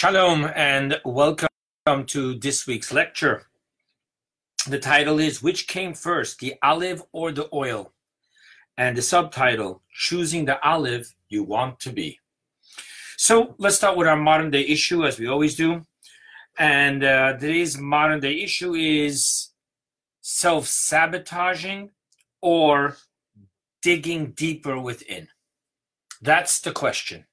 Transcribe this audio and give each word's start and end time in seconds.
Shalom 0.00 0.50
and 0.56 0.98
welcome 1.04 1.46
to 2.06 2.34
this 2.38 2.66
week's 2.66 2.90
lecture. 2.90 3.48
The 4.66 4.78
title 4.78 5.18
is 5.18 5.42
Which 5.42 5.68
Came 5.68 5.92
First, 5.92 6.38
the 6.38 6.54
Olive 6.62 7.02
or 7.12 7.32
the 7.32 7.50
Oil? 7.52 7.92
And 8.78 8.96
the 8.96 9.02
subtitle, 9.02 9.82
Choosing 9.92 10.46
the 10.46 10.58
Olive 10.66 11.14
You 11.28 11.42
Want 11.44 11.78
to 11.80 11.92
Be. 11.92 12.18
So 13.18 13.54
let's 13.58 13.76
start 13.76 13.98
with 13.98 14.08
our 14.08 14.16
modern 14.16 14.50
day 14.50 14.62
issue 14.62 15.04
as 15.04 15.18
we 15.18 15.26
always 15.28 15.54
do. 15.54 15.82
And 16.58 17.04
uh, 17.04 17.34
today's 17.34 17.76
modern 17.76 18.20
day 18.20 18.40
issue 18.40 18.72
is 18.72 19.50
self 20.22 20.66
sabotaging 20.66 21.90
or 22.40 22.96
digging 23.82 24.30
deeper 24.30 24.80
within. 24.80 25.28
That's 26.22 26.58
the 26.60 26.72
question. 26.72 27.26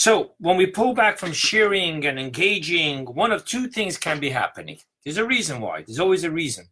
So 0.00 0.30
when 0.38 0.56
we 0.56 0.64
pull 0.64 0.94
back 0.94 1.18
from 1.18 1.34
sharing 1.34 2.06
and 2.06 2.18
engaging, 2.18 3.04
one 3.04 3.32
of 3.32 3.44
two 3.44 3.68
things 3.68 3.98
can 3.98 4.18
be 4.18 4.30
happening. 4.30 4.78
There's 5.04 5.18
a 5.18 5.26
reason 5.26 5.60
why. 5.60 5.82
There's 5.82 6.00
always 6.00 6.24
a 6.24 6.30
reason, 6.30 6.64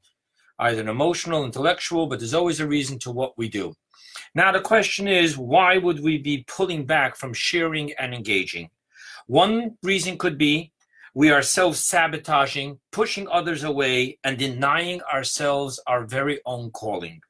either 0.58 0.80
an 0.80 0.88
emotional, 0.88 1.44
intellectual, 1.44 2.06
but 2.06 2.20
there's 2.20 2.32
always 2.32 2.60
a 2.60 2.66
reason 2.66 2.98
to 3.00 3.10
what 3.10 3.36
we 3.36 3.50
do. 3.50 3.74
Now 4.34 4.50
the 4.50 4.62
question 4.62 5.06
is, 5.06 5.36
why 5.36 5.76
would 5.76 6.00
we 6.02 6.16
be 6.16 6.46
pulling 6.48 6.86
back 6.86 7.16
from 7.16 7.34
sharing 7.34 7.92
and 7.98 8.14
engaging? 8.14 8.70
One 9.26 9.76
reason 9.82 10.16
could 10.16 10.38
be 10.38 10.72
we 11.12 11.30
are 11.30 11.42
self-sabotaging, 11.42 12.80
pushing 12.92 13.28
others 13.28 13.62
away, 13.62 14.18
and 14.24 14.38
denying 14.38 15.02
ourselves 15.02 15.78
our 15.86 16.06
very 16.06 16.40
own 16.46 16.70
calling. 16.70 17.20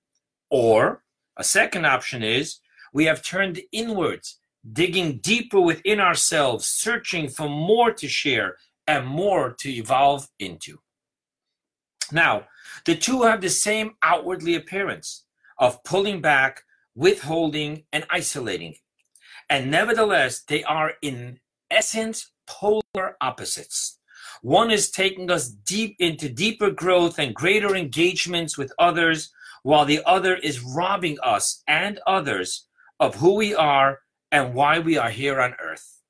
Or 0.48 1.03
a 1.37 1.42
second 1.42 1.87
option 1.87 2.23
is 2.23 2.61
we 2.92 3.06
have 3.06 3.20
turned 3.20 3.61
inwards 3.73 4.38
digging 4.73 5.19
deeper 5.19 5.61
within 5.61 6.01
ourselves, 6.01 6.67
searching 6.67 7.29
for 7.29 7.48
more 7.48 7.93
to 7.93 8.09
share 8.09 8.57
and 8.87 9.07
more 9.07 9.55
to 9.61 9.71
evolve 9.71 10.29
into. 10.39 10.79
Now, 12.11 12.47
the 12.84 12.97
two 12.97 13.23
have 13.23 13.41
the 13.41 13.50
same 13.50 13.92
outwardly 14.03 14.55
appearance 14.55 15.25
of 15.59 15.83
pulling 15.84 16.20
back, 16.20 16.62
withholding, 16.95 17.84
and 17.92 18.05
isolating. 18.11 18.77
And 19.50 19.70
nevertheless, 19.70 20.42
they 20.42 20.65
are 20.65 20.95
in 21.03 21.39
essence 21.70 22.33
polar 22.47 23.17
opposites. 23.20 23.98
One 24.43 24.70
is 24.70 24.91
taking 24.91 25.31
us 25.31 25.48
deep 25.48 25.97
into 25.98 26.28
deeper 26.28 26.70
growth 26.70 27.19
and 27.19 27.34
greater 27.34 27.75
engagements 27.75 28.56
with 28.56 28.72
others, 28.78 29.31
while 29.62 29.84
the 29.84 30.00
other 30.06 30.37
is 30.37 30.61
robbing 30.61 31.19
us 31.22 31.62
and 31.67 32.00
others 32.06 32.67
of 33.00 33.15
who 33.17 33.34
we 33.34 33.55
are 33.55 34.00
and 34.31 34.55
why 34.55 34.79
we 34.79 34.97
are 34.97 35.11
here 35.11 35.41
on 35.41 35.55
earth. 35.61 36.01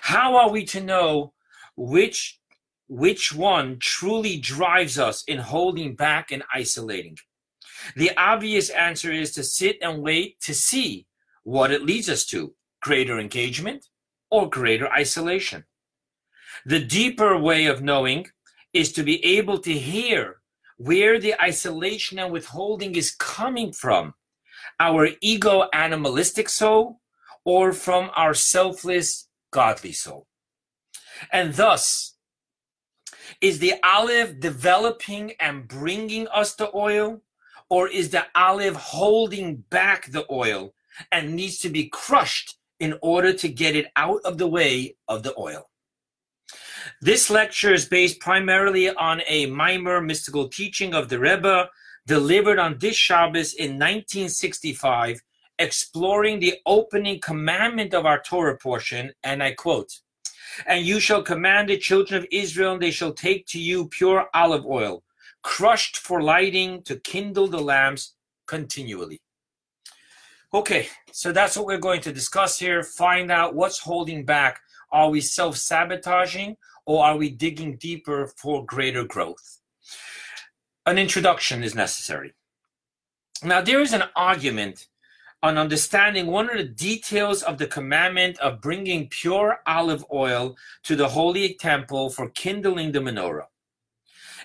How 0.00 0.36
are 0.36 0.50
we 0.50 0.64
to 0.66 0.80
know 0.80 1.32
which 1.76 2.40
which 2.88 3.34
one 3.34 3.78
truly 3.80 4.38
drives 4.38 4.96
us 4.98 5.24
in 5.24 5.38
holding 5.38 5.96
back 5.96 6.30
and 6.30 6.44
isolating? 6.54 7.18
The 7.96 8.16
obvious 8.16 8.70
answer 8.70 9.12
is 9.12 9.32
to 9.32 9.42
sit 9.42 9.78
and 9.82 10.02
wait 10.02 10.40
to 10.42 10.54
see 10.54 11.06
what 11.42 11.72
it 11.72 11.82
leads 11.82 12.08
us 12.08 12.24
to 12.26 12.54
greater 12.80 13.18
engagement 13.18 13.86
or 14.30 14.48
greater 14.48 14.90
isolation. 14.92 15.64
The 16.64 16.80
deeper 16.80 17.36
way 17.36 17.66
of 17.66 17.82
knowing 17.82 18.26
is 18.72 18.92
to 18.92 19.02
be 19.02 19.24
able 19.24 19.58
to 19.58 19.72
hear 19.72 20.40
where 20.78 21.18
the 21.18 21.40
isolation 21.42 22.18
and 22.18 22.32
withholding 22.32 22.94
is 22.94 23.14
coming 23.14 23.72
from 23.72 24.14
our 24.78 25.08
ego 25.20 25.68
animalistic 25.72 26.48
soul 26.48 27.00
or 27.46 27.72
from 27.72 28.10
our 28.16 28.34
selfless 28.34 29.28
godly 29.52 29.92
soul. 29.92 30.26
And 31.32 31.54
thus, 31.54 32.16
is 33.40 33.60
the 33.60 33.74
olive 33.82 34.40
developing 34.40 35.32
and 35.40 35.66
bringing 35.66 36.26
us 36.28 36.54
the 36.54 36.70
oil, 36.74 37.22
or 37.70 37.88
is 37.88 38.10
the 38.10 38.26
olive 38.34 38.76
holding 38.76 39.56
back 39.70 40.10
the 40.10 40.26
oil 40.30 40.74
and 41.12 41.34
needs 41.34 41.58
to 41.60 41.70
be 41.70 41.88
crushed 41.88 42.58
in 42.80 42.98
order 43.00 43.32
to 43.32 43.48
get 43.48 43.76
it 43.76 43.86
out 43.96 44.20
of 44.24 44.38
the 44.38 44.46
way 44.48 44.96
of 45.08 45.22
the 45.22 45.34
oil? 45.38 45.70
This 47.00 47.30
lecture 47.30 47.72
is 47.72 47.86
based 47.86 48.20
primarily 48.20 48.90
on 48.90 49.22
a 49.28 49.46
maamor 49.46 50.04
mystical 50.04 50.48
teaching 50.48 50.94
of 50.94 51.08
the 51.08 51.18
Rebbe 51.18 51.68
delivered 52.06 52.58
on 52.58 52.78
this 52.78 52.96
Shabbos 52.96 53.54
in 53.54 53.72
1965 53.72 55.20
exploring 55.58 56.40
the 56.40 56.54
opening 56.66 57.20
commandment 57.20 57.94
of 57.94 58.06
our 58.06 58.22
Torah 58.22 58.56
portion, 58.56 59.12
and 59.24 59.42
I 59.42 59.52
quote, 59.52 60.00
And 60.66 60.84
you 60.84 61.00
shall 61.00 61.22
command 61.22 61.68
the 61.68 61.78
children 61.78 62.22
of 62.22 62.28
Israel, 62.30 62.74
and 62.74 62.82
they 62.82 62.90
shall 62.90 63.12
take 63.12 63.46
to 63.48 63.60
you 63.60 63.88
pure 63.88 64.28
olive 64.34 64.66
oil, 64.66 65.02
crushed 65.42 65.98
for 65.98 66.22
lighting 66.22 66.82
to 66.82 67.00
kindle 67.00 67.48
the 67.48 67.60
lamps 67.60 68.14
continually. 68.46 69.20
Okay, 70.54 70.88
so 71.12 71.32
that's 71.32 71.56
what 71.56 71.66
we're 71.66 71.78
going 71.78 72.00
to 72.02 72.12
discuss 72.12 72.58
here. 72.58 72.82
Find 72.82 73.30
out 73.30 73.54
what's 73.54 73.78
holding 73.78 74.24
back. 74.24 74.60
Are 74.92 75.10
we 75.10 75.20
self 75.20 75.56
sabotaging 75.56 76.56
or 76.86 77.04
are 77.04 77.16
we 77.16 77.30
digging 77.30 77.76
deeper 77.76 78.28
for 78.36 78.64
greater 78.64 79.04
growth? 79.04 79.60
An 80.86 80.98
introduction 80.98 81.64
is 81.64 81.74
necessary. 81.74 82.32
Now, 83.42 83.60
there 83.60 83.80
is 83.80 83.92
an 83.92 84.04
argument 84.14 84.86
on 85.42 85.58
understanding 85.58 86.26
one 86.26 86.50
of 86.50 86.56
the 86.56 86.64
details 86.64 87.42
of 87.42 87.58
the 87.58 87.66
commandment 87.66 88.38
of 88.40 88.60
bringing 88.60 89.08
pure 89.08 89.58
olive 89.66 90.04
oil 90.12 90.56
to 90.82 90.96
the 90.96 91.08
holy 91.08 91.54
temple 91.54 92.10
for 92.10 92.30
kindling 92.30 92.92
the 92.92 92.98
menorah. 92.98 93.46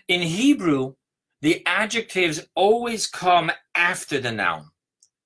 In 0.07 0.22
Hebrew, 0.22 0.96
the 1.41 1.66
adjectives 1.66 2.47
always 2.56 3.07
come 3.07 3.52
after 3.75 4.19
the 4.19 4.31
noun. 4.31 4.69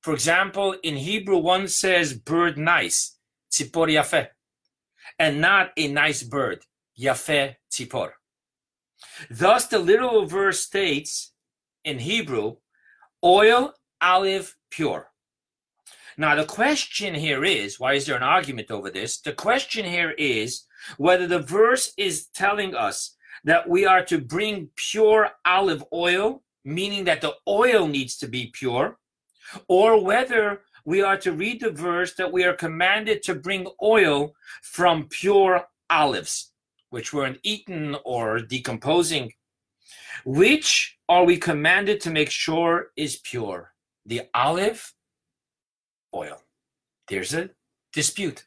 For 0.01 0.13
example, 0.13 0.75
in 0.83 0.95
Hebrew, 0.95 1.37
one 1.37 1.67
says 1.67 2.13
bird 2.13 2.57
nice, 2.57 3.17
tzipor 3.51 3.91
yafeh, 3.91 4.27
and 5.17 5.41
not 5.41 5.71
a 5.77 5.87
nice 5.87 6.23
bird, 6.23 6.63
yafeh 6.99 7.55
tzipor. 7.71 8.11
Thus, 9.29 9.67
the 9.67 9.79
literal 9.79 10.25
verse 10.25 10.59
states 10.59 11.33
in 11.83 11.99
Hebrew, 11.99 12.57
oil, 13.23 13.73
olive, 14.01 14.55
pure. 14.69 15.09
Now, 16.17 16.35
the 16.35 16.45
question 16.45 17.13
here 17.13 17.43
is 17.43 17.79
why 17.79 17.93
is 17.93 18.05
there 18.05 18.15
an 18.15 18.23
argument 18.23 18.71
over 18.71 18.89
this? 18.89 19.19
The 19.19 19.33
question 19.33 19.85
here 19.85 20.11
is 20.11 20.65
whether 20.97 21.27
the 21.27 21.39
verse 21.39 21.93
is 21.97 22.27
telling 22.27 22.73
us 22.73 23.15
that 23.43 23.67
we 23.67 23.85
are 23.85 24.03
to 24.05 24.19
bring 24.19 24.69
pure 24.75 25.29
olive 25.45 25.83
oil, 25.93 26.43
meaning 26.63 27.03
that 27.05 27.21
the 27.21 27.35
oil 27.47 27.87
needs 27.87 28.17
to 28.17 28.27
be 28.27 28.51
pure, 28.53 28.97
or 29.67 30.03
whether 30.03 30.61
we 30.85 31.01
are 31.01 31.17
to 31.17 31.33
read 31.33 31.59
the 31.59 31.71
verse 31.71 32.13
that 32.15 32.31
we 32.31 32.43
are 32.43 32.53
commanded 32.53 33.21
to 33.23 33.35
bring 33.35 33.67
oil 33.83 34.33
from 34.61 35.07
pure 35.09 35.67
olives, 35.89 36.53
which 36.91 37.11
weren't 37.11 37.39
eaten 37.43 37.97
or 38.05 38.39
decomposing. 38.39 39.33
Which 40.23 40.97
are 41.09 41.25
we 41.25 41.37
commanded 41.37 41.99
to 42.01 42.09
make 42.09 42.31
sure 42.31 42.91
is 42.95 43.17
pure? 43.17 43.73
The 44.05 44.21
olive 44.33 44.94
oil. 46.15 46.41
There's 47.07 47.33
a 47.33 47.49
dispute. 47.93 48.45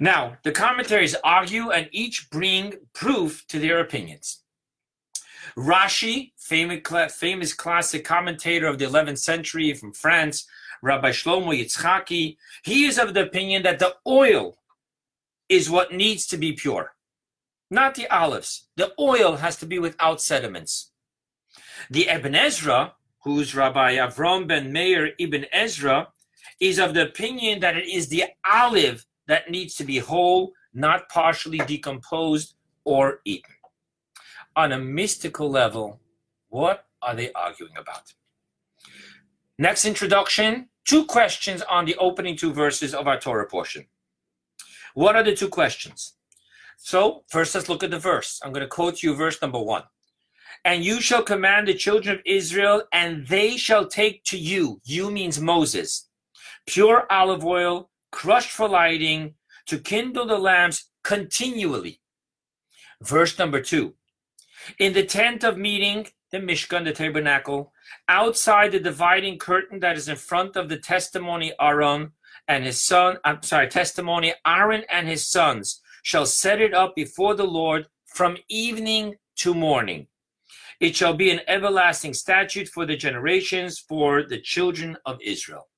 Now, 0.00 0.38
the 0.42 0.52
commentaries 0.52 1.14
argue 1.22 1.70
and 1.70 1.88
each 1.92 2.28
bring 2.30 2.74
proof 2.92 3.46
to 3.48 3.58
their 3.58 3.78
opinions. 3.78 4.40
Rashi, 5.56 6.32
famous, 6.36 7.14
famous 7.14 7.52
classic 7.52 8.04
commentator 8.04 8.66
of 8.66 8.78
the 8.78 8.86
11th 8.86 9.18
century 9.18 9.72
from 9.74 9.92
France, 9.92 10.46
Rabbi 10.82 11.10
Shlomo 11.10 11.58
Yitzchaki, 11.58 12.36
he 12.64 12.86
is 12.86 12.98
of 12.98 13.14
the 13.14 13.22
opinion 13.22 13.62
that 13.62 13.78
the 13.78 13.94
oil 14.06 14.58
is 15.48 15.70
what 15.70 15.92
needs 15.92 16.26
to 16.26 16.36
be 16.36 16.52
pure, 16.52 16.94
not 17.70 17.94
the 17.94 18.08
olives. 18.08 18.66
The 18.76 18.92
oil 18.98 19.36
has 19.36 19.56
to 19.58 19.66
be 19.66 19.78
without 19.78 20.20
sediments. 20.20 20.90
The 21.90 22.08
Ibn 22.08 22.34
Ezra, 22.34 22.94
who's 23.22 23.54
Rabbi 23.54 23.96
Avram 23.96 24.46
ben 24.46 24.72
Meir 24.72 25.12
Ibn 25.18 25.46
Ezra, 25.52 26.08
is 26.60 26.78
of 26.78 26.94
the 26.94 27.02
opinion 27.02 27.60
that 27.60 27.76
it 27.76 27.88
is 27.88 28.08
the 28.08 28.24
olive 28.50 29.04
that 29.26 29.50
needs 29.50 29.74
to 29.76 29.84
be 29.84 29.98
whole, 29.98 30.52
not 30.72 31.08
partially 31.08 31.58
decomposed 31.58 32.54
or 32.84 33.20
eaten. 33.24 33.54
On 34.56 34.72
a 34.72 34.78
mystical 34.78 35.50
level, 35.50 36.00
what 36.48 36.86
are 37.02 37.14
they 37.14 37.32
arguing 37.32 37.76
about? 37.76 38.12
Next 39.58 39.84
introduction 39.84 40.68
two 40.84 41.04
questions 41.06 41.62
on 41.62 41.84
the 41.84 41.96
opening 41.96 42.36
two 42.36 42.52
verses 42.52 42.94
of 42.94 43.06
our 43.06 43.18
Torah 43.18 43.46
portion. 43.46 43.86
What 44.94 45.16
are 45.16 45.22
the 45.22 45.34
two 45.34 45.48
questions? 45.48 46.14
So, 46.76 47.24
first, 47.28 47.54
let's 47.54 47.68
look 47.68 47.82
at 47.82 47.90
the 47.90 47.98
verse. 47.98 48.40
I'm 48.44 48.52
going 48.52 48.62
to 48.62 48.68
quote 48.68 49.02
you 49.02 49.14
verse 49.14 49.40
number 49.40 49.60
one. 49.60 49.84
And 50.64 50.84
you 50.84 51.00
shall 51.00 51.22
command 51.22 51.68
the 51.68 51.74
children 51.74 52.16
of 52.16 52.22
Israel, 52.24 52.82
and 52.92 53.26
they 53.26 53.56
shall 53.56 53.86
take 53.86 54.24
to 54.24 54.38
you, 54.38 54.80
you 54.84 55.10
means 55.10 55.40
Moses, 55.40 56.08
pure 56.66 57.06
olive 57.10 57.44
oil, 57.44 57.90
crushed 58.10 58.50
for 58.50 58.68
lighting, 58.68 59.34
to 59.66 59.78
kindle 59.78 60.26
the 60.26 60.38
lamps 60.38 60.90
continually. 61.02 62.00
Verse 63.02 63.38
number 63.38 63.60
two. 63.60 63.94
In 64.78 64.92
the 64.92 65.04
tent 65.04 65.44
of 65.44 65.58
meeting, 65.58 66.06
the 66.30 66.38
Mishkan, 66.38 66.84
the 66.84 66.92
tabernacle, 66.92 67.72
outside 68.08 68.72
the 68.72 68.80
dividing 68.80 69.38
curtain 69.38 69.78
that 69.80 69.96
is 69.96 70.08
in 70.08 70.16
front 70.16 70.56
of 70.56 70.68
the 70.68 70.78
testimony 70.78 71.52
Aaron 71.60 72.12
and 72.48 72.64
his 72.64 72.82
son, 72.82 73.18
I'm 73.24 73.42
sorry, 73.42 73.68
testimony 73.68 74.34
Aaron 74.46 74.84
and 74.90 75.06
his 75.06 75.28
sons 75.28 75.80
shall 76.02 76.26
set 76.26 76.60
it 76.60 76.74
up 76.74 76.94
before 76.94 77.34
the 77.34 77.46
Lord 77.46 77.86
from 78.06 78.36
evening 78.48 79.16
to 79.36 79.54
morning. 79.54 80.06
It 80.80 80.96
shall 80.96 81.14
be 81.14 81.30
an 81.30 81.40
everlasting 81.46 82.14
statute 82.14 82.68
for 82.68 82.84
the 82.84 82.96
generations 82.96 83.78
for 83.78 84.22
the 84.22 84.40
children 84.40 84.96
of 85.06 85.18
Israel. 85.22 85.68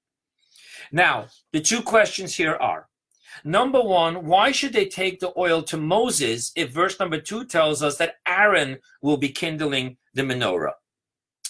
Now, 0.93 1.27
the 1.53 1.61
two 1.61 1.83
questions 1.83 2.35
here 2.35 2.55
are 2.55 2.89
number 3.45 3.81
one, 3.81 4.27
why 4.27 4.53
should 4.53 4.73
they 4.73 4.87
take 4.87 5.21
the 5.21 5.33
oil 5.37 5.63
to 5.63 5.77
Moses 5.77 6.53
if 6.57 6.71
verse 6.71 6.99
number 6.99 7.21
two 7.21 7.45
tells 7.45 7.83
us 7.83 7.97
that 7.99 8.17
Aaron 8.27 8.79
will 9.03 9.17
be 9.17 9.29
kindling 9.29 9.97
the 10.15 10.23
menorah? 10.23 10.73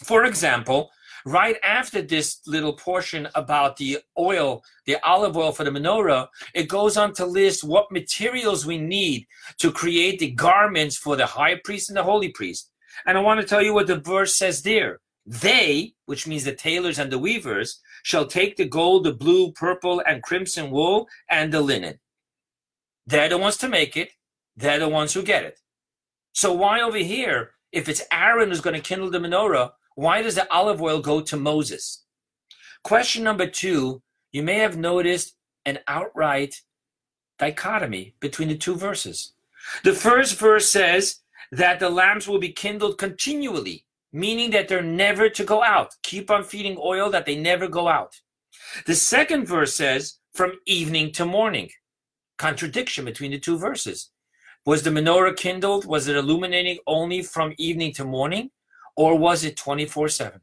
For 0.04 0.24
example, 0.24 0.90
right 1.24 1.56
after 1.64 2.02
this 2.02 2.40
little 2.46 2.72
portion 2.72 3.28
about 3.34 3.76
the 3.76 3.98
oil, 4.18 4.62
the 4.86 4.96
olive 5.02 5.36
oil 5.36 5.52
for 5.52 5.64
the 5.64 5.70
menorah, 5.70 6.28
it 6.54 6.68
goes 6.68 6.96
on 6.96 7.12
to 7.14 7.26
list 7.26 7.64
what 7.64 7.90
materials 7.90 8.64
we 8.64 8.78
need 8.78 9.26
to 9.58 9.72
create 9.72 10.18
the 10.18 10.30
garments 10.30 10.96
for 10.96 11.16
the 11.16 11.26
high 11.26 11.56
priest 11.64 11.90
and 11.90 11.96
the 11.96 12.02
holy 12.02 12.28
priest. 12.30 12.70
And 13.06 13.18
I 13.18 13.20
want 13.20 13.40
to 13.40 13.46
tell 13.46 13.62
you 13.62 13.74
what 13.74 13.86
the 13.86 13.98
verse 14.00 14.36
says 14.36 14.62
there. 14.62 15.00
They, 15.26 15.94
which 16.04 16.26
means 16.26 16.44
the 16.44 16.54
tailors 16.54 17.00
and 17.00 17.10
the 17.10 17.18
weavers, 17.18 17.80
shall 18.04 18.26
take 18.26 18.56
the 18.56 18.64
gold, 18.64 19.04
the 19.04 19.12
blue, 19.12 19.50
purple, 19.52 20.00
and 20.06 20.22
crimson 20.22 20.70
wool 20.70 21.08
and 21.28 21.52
the 21.52 21.60
linen. 21.60 21.98
They're 23.06 23.28
the 23.28 23.38
ones 23.38 23.56
to 23.58 23.68
make 23.68 23.96
it. 23.96 24.12
They're 24.56 24.78
the 24.78 24.88
ones 24.88 25.12
who 25.12 25.22
get 25.22 25.44
it. 25.44 25.58
So 26.32 26.52
why 26.52 26.80
over 26.80 26.98
here, 26.98 27.52
if 27.72 27.88
it's 27.88 28.02
Aaron 28.12 28.50
who's 28.50 28.60
going 28.60 28.76
to 28.76 28.80
kindle 28.80 29.10
the 29.10 29.18
menorah, 29.18 29.72
why 29.96 30.22
does 30.22 30.36
the 30.36 30.50
olive 30.52 30.80
oil 30.80 31.00
go 31.00 31.20
to 31.20 31.36
Moses? 31.36 32.04
Question 32.84 33.24
number 33.24 33.46
two, 33.46 34.02
you 34.30 34.42
may 34.42 34.58
have 34.58 34.76
noticed 34.76 35.34
an 35.64 35.80
outright 35.88 36.62
dichotomy 37.38 38.14
between 38.20 38.48
the 38.48 38.56
two 38.56 38.76
verses. 38.76 39.32
The 39.82 39.92
first 39.92 40.38
verse 40.38 40.70
says 40.70 41.20
that 41.50 41.80
the 41.80 41.90
lamps 41.90 42.28
will 42.28 42.38
be 42.38 42.52
kindled 42.52 42.98
continually 42.98 43.85
meaning 44.16 44.50
that 44.50 44.66
they're 44.66 44.82
never 44.82 45.28
to 45.28 45.44
go 45.44 45.62
out. 45.62 45.94
Keep 46.02 46.30
on 46.30 46.42
feeding 46.42 46.78
oil 46.82 47.10
that 47.10 47.26
they 47.26 47.36
never 47.36 47.68
go 47.68 47.86
out. 47.86 48.14
The 48.86 48.94
second 48.94 49.46
verse 49.46 49.74
says, 49.76 50.18
from 50.32 50.52
evening 50.66 51.12
to 51.12 51.26
morning. 51.26 51.68
Contradiction 52.38 53.04
between 53.04 53.32
the 53.32 53.38
two 53.38 53.58
verses. 53.58 54.10
Was 54.64 54.82
the 54.82 54.90
menorah 54.90 55.36
kindled? 55.36 55.84
Was 55.84 56.08
it 56.08 56.16
illuminating 56.16 56.78
only 56.86 57.22
from 57.22 57.52
evening 57.58 57.92
to 57.94 58.04
morning? 58.06 58.50
Or 58.96 59.18
was 59.18 59.44
it 59.44 59.56
24 59.58 60.08
7? 60.08 60.40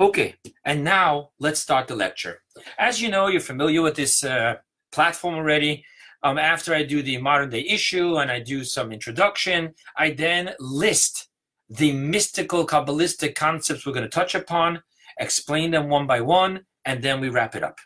Okay, 0.00 0.34
and 0.64 0.82
now 0.82 1.30
let's 1.38 1.60
start 1.60 1.86
the 1.86 1.94
lecture. 1.94 2.42
As 2.78 3.00
you 3.00 3.10
know, 3.10 3.28
you're 3.28 3.40
familiar 3.42 3.82
with 3.82 3.94
this 3.94 4.24
uh, 4.24 4.54
platform 4.90 5.34
already. 5.34 5.84
Um, 6.22 6.38
after 6.38 6.74
I 6.74 6.82
do 6.82 7.02
the 7.02 7.18
modern 7.18 7.50
day 7.50 7.66
issue 7.68 8.16
and 8.16 8.30
I 8.30 8.40
do 8.40 8.64
some 8.64 8.90
introduction, 8.90 9.74
I 9.98 10.10
then 10.10 10.54
list 10.58 11.28
the 11.68 11.92
mystical 11.92 12.66
Kabbalistic 12.66 13.34
concepts 13.34 13.86
we're 13.86 13.92
going 13.92 14.04
to 14.04 14.08
touch 14.08 14.34
upon, 14.34 14.82
explain 15.18 15.70
them 15.70 15.88
one 15.88 16.06
by 16.06 16.20
one, 16.20 16.64
and 16.84 17.02
then 17.02 17.20
we 17.20 17.28
wrap 17.28 17.54
it 17.54 17.62
up. 17.62 17.78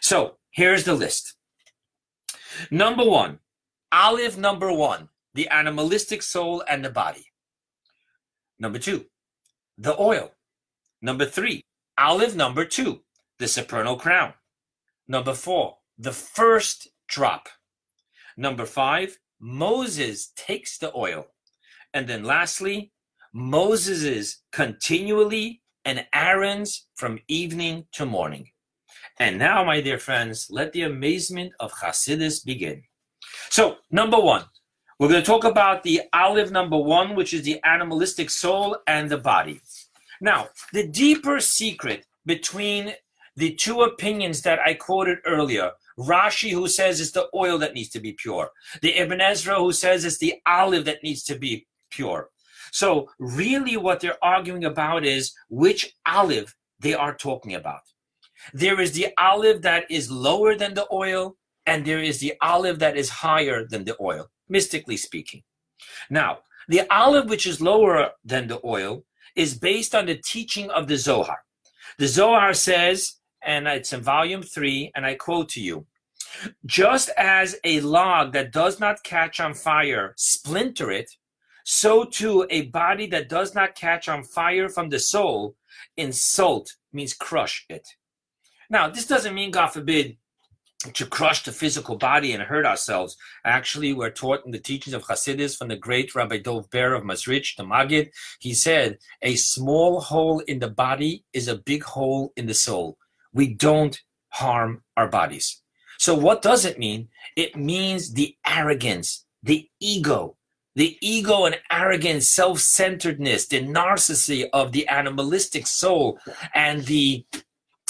So 0.00 0.38
here's 0.50 0.84
the 0.84 0.94
list. 0.94 1.36
Number 2.70 3.04
one, 3.04 3.38
olive 3.92 4.36
number 4.36 4.72
one, 4.72 5.08
the 5.34 5.48
animalistic 5.48 6.22
soul 6.22 6.62
and 6.68 6.84
the 6.84 6.90
body. 6.90 7.26
Number 8.58 8.78
two, 8.78 9.06
the 9.78 9.98
oil. 9.98 10.32
Number 11.00 11.24
three, 11.24 11.64
olive 11.98 12.36
number 12.36 12.64
two, 12.64 13.02
the 13.38 13.48
supernal 13.48 13.96
crown. 13.96 14.34
Number 15.08 15.34
four, 15.34 15.78
the 15.98 16.12
first 16.12 16.88
drop. 17.08 17.48
Number 18.36 18.66
five, 18.66 19.18
Moses 19.40 20.32
takes 20.36 20.78
the 20.78 20.94
oil. 20.94 21.26
And 21.92 22.06
then 22.08 22.24
lastly, 22.24 22.92
Moses's 23.32 24.42
continually 24.52 25.62
and 25.84 26.06
Aaron's 26.14 26.86
from 26.94 27.18
evening 27.28 27.86
to 27.92 28.06
morning. 28.06 28.50
And 29.18 29.38
now, 29.38 29.64
my 29.64 29.80
dear 29.80 29.98
friends, 29.98 30.48
let 30.50 30.72
the 30.72 30.82
amazement 30.82 31.52
of 31.60 31.72
Hasidus 31.72 32.44
begin. 32.44 32.82
So, 33.50 33.76
number 33.90 34.18
one, 34.18 34.44
we're 34.98 35.08
going 35.08 35.22
to 35.22 35.26
talk 35.26 35.44
about 35.44 35.82
the 35.82 36.02
olive 36.12 36.50
number 36.50 36.76
one, 36.78 37.14
which 37.14 37.34
is 37.34 37.42
the 37.42 37.60
animalistic 37.64 38.30
soul 38.30 38.76
and 38.86 39.10
the 39.10 39.18
body. 39.18 39.60
Now, 40.20 40.48
the 40.72 40.86
deeper 40.86 41.40
secret 41.40 42.06
between 42.26 42.94
the 43.36 43.54
two 43.54 43.82
opinions 43.82 44.42
that 44.42 44.60
I 44.60 44.74
quoted 44.74 45.18
earlier 45.26 45.72
Rashi, 45.98 46.52
who 46.52 46.68
says 46.68 47.00
it's 47.00 47.10
the 47.10 47.28
oil 47.34 47.58
that 47.58 47.74
needs 47.74 47.90
to 47.90 48.00
be 48.00 48.12
pure, 48.12 48.50
the 48.80 48.96
Ibn 48.98 49.20
Ezra, 49.20 49.56
who 49.56 49.72
says 49.72 50.04
it's 50.04 50.18
the 50.18 50.34
olive 50.46 50.84
that 50.86 51.02
needs 51.02 51.22
to 51.24 51.38
be 51.38 51.66
pure. 51.90 52.30
So, 52.72 53.10
really, 53.18 53.76
what 53.76 54.00
they're 54.00 54.24
arguing 54.24 54.64
about 54.64 55.04
is 55.04 55.34
which 55.50 55.94
olive 56.06 56.56
they 56.80 56.94
are 56.94 57.14
talking 57.14 57.54
about. 57.54 57.82
There 58.54 58.80
is 58.80 58.92
the 58.92 59.08
olive 59.18 59.60
that 59.62 59.84
is 59.90 60.10
lower 60.10 60.56
than 60.56 60.72
the 60.72 60.86
oil, 60.90 61.36
and 61.66 61.84
there 61.84 62.02
is 62.02 62.18
the 62.18 62.32
olive 62.40 62.78
that 62.78 62.96
is 62.96 63.10
higher 63.10 63.66
than 63.66 63.84
the 63.84 63.96
oil, 64.00 64.30
mystically 64.48 64.96
speaking. 64.96 65.42
Now, 66.08 66.38
the 66.66 66.90
olive 66.90 67.28
which 67.28 67.46
is 67.46 67.60
lower 67.60 68.12
than 68.24 68.48
the 68.48 68.60
oil 68.64 69.04
is 69.36 69.54
based 69.54 69.94
on 69.94 70.06
the 70.06 70.16
teaching 70.16 70.70
of 70.70 70.88
the 70.88 70.96
Zohar. 70.96 71.40
The 71.98 72.08
Zohar 72.08 72.54
says, 72.54 73.16
and 73.44 73.68
it's 73.68 73.92
in 73.92 74.00
volume 74.00 74.42
three, 74.42 74.90
and 74.96 75.04
I 75.04 75.14
quote 75.14 75.50
to 75.50 75.60
you 75.60 75.86
just 76.64 77.10
as 77.18 77.56
a 77.64 77.80
log 77.80 78.32
that 78.32 78.52
does 78.52 78.80
not 78.80 79.02
catch 79.02 79.40
on 79.40 79.52
fire 79.52 80.14
splinter 80.16 80.90
it 80.90 81.10
so 81.64 82.04
too 82.04 82.46
a 82.50 82.62
body 82.66 83.06
that 83.08 83.28
does 83.28 83.54
not 83.54 83.74
catch 83.74 84.08
on 84.08 84.24
fire 84.24 84.68
from 84.68 84.88
the 84.88 84.98
soul, 84.98 85.56
insult 85.96 86.76
means 86.92 87.14
crush 87.14 87.64
it. 87.68 87.86
Now, 88.70 88.88
this 88.88 89.06
doesn't 89.06 89.34
mean, 89.34 89.50
God 89.50 89.68
forbid, 89.68 90.16
to 90.94 91.06
crush 91.06 91.44
the 91.44 91.52
physical 91.52 91.96
body 91.96 92.32
and 92.32 92.42
hurt 92.42 92.66
ourselves. 92.66 93.16
Actually, 93.44 93.92
we're 93.92 94.10
taught 94.10 94.44
in 94.44 94.50
the 94.50 94.58
teachings 94.58 94.94
of 94.94 95.04
Hasidus 95.04 95.56
from 95.56 95.68
the 95.68 95.76
great 95.76 96.14
Rabbi 96.14 96.38
Dov 96.38 96.68
Ber 96.70 96.94
of 96.94 97.04
Mezritch, 97.04 97.56
the 97.56 97.64
Maggid. 97.64 98.10
He 98.40 98.54
said, 98.54 98.98
a 99.22 99.36
small 99.36 100.00
hole 100.00 100.40
in 100.40 100.58
the 100.58 100.68
body 100.70 101.24
is 101.32 101.48
a 101.48 101.56
big 101.56 101.84
hole 101.84 102.32
in 102.36 102.46
the 102.46 102.54
soul. 102.54 102.98
We 103.32 103.54
don't 103.54 104.00
harm 104.30 104.82
our 104.96 105.08
bodies. 105.08 105.62
So 105.98 106.14
what 106.14 106.42
does 106.42 106.64
it 106.64 106.78
mean? 106.78 107.08
It 107.36 107.54
means 107.54 108.12
the 108.12 108.36
arrogance, 108.44 109.24
the 109.42 109.68
ego, 109.78 110.36
the 110.74 110.96
ego 111.00 111.44
and 111.44 111.58
arrogant 111.70 112.22
self-centeredness, 112.22 113.46
the 113.46 113.60
narcissism 113.62 114.48
of 114.52 114.72
the 114.72 114.88
animalistic 114.88 115.66
soul 115.66 116.18
and 116.54 116.84
the 116.84 117.24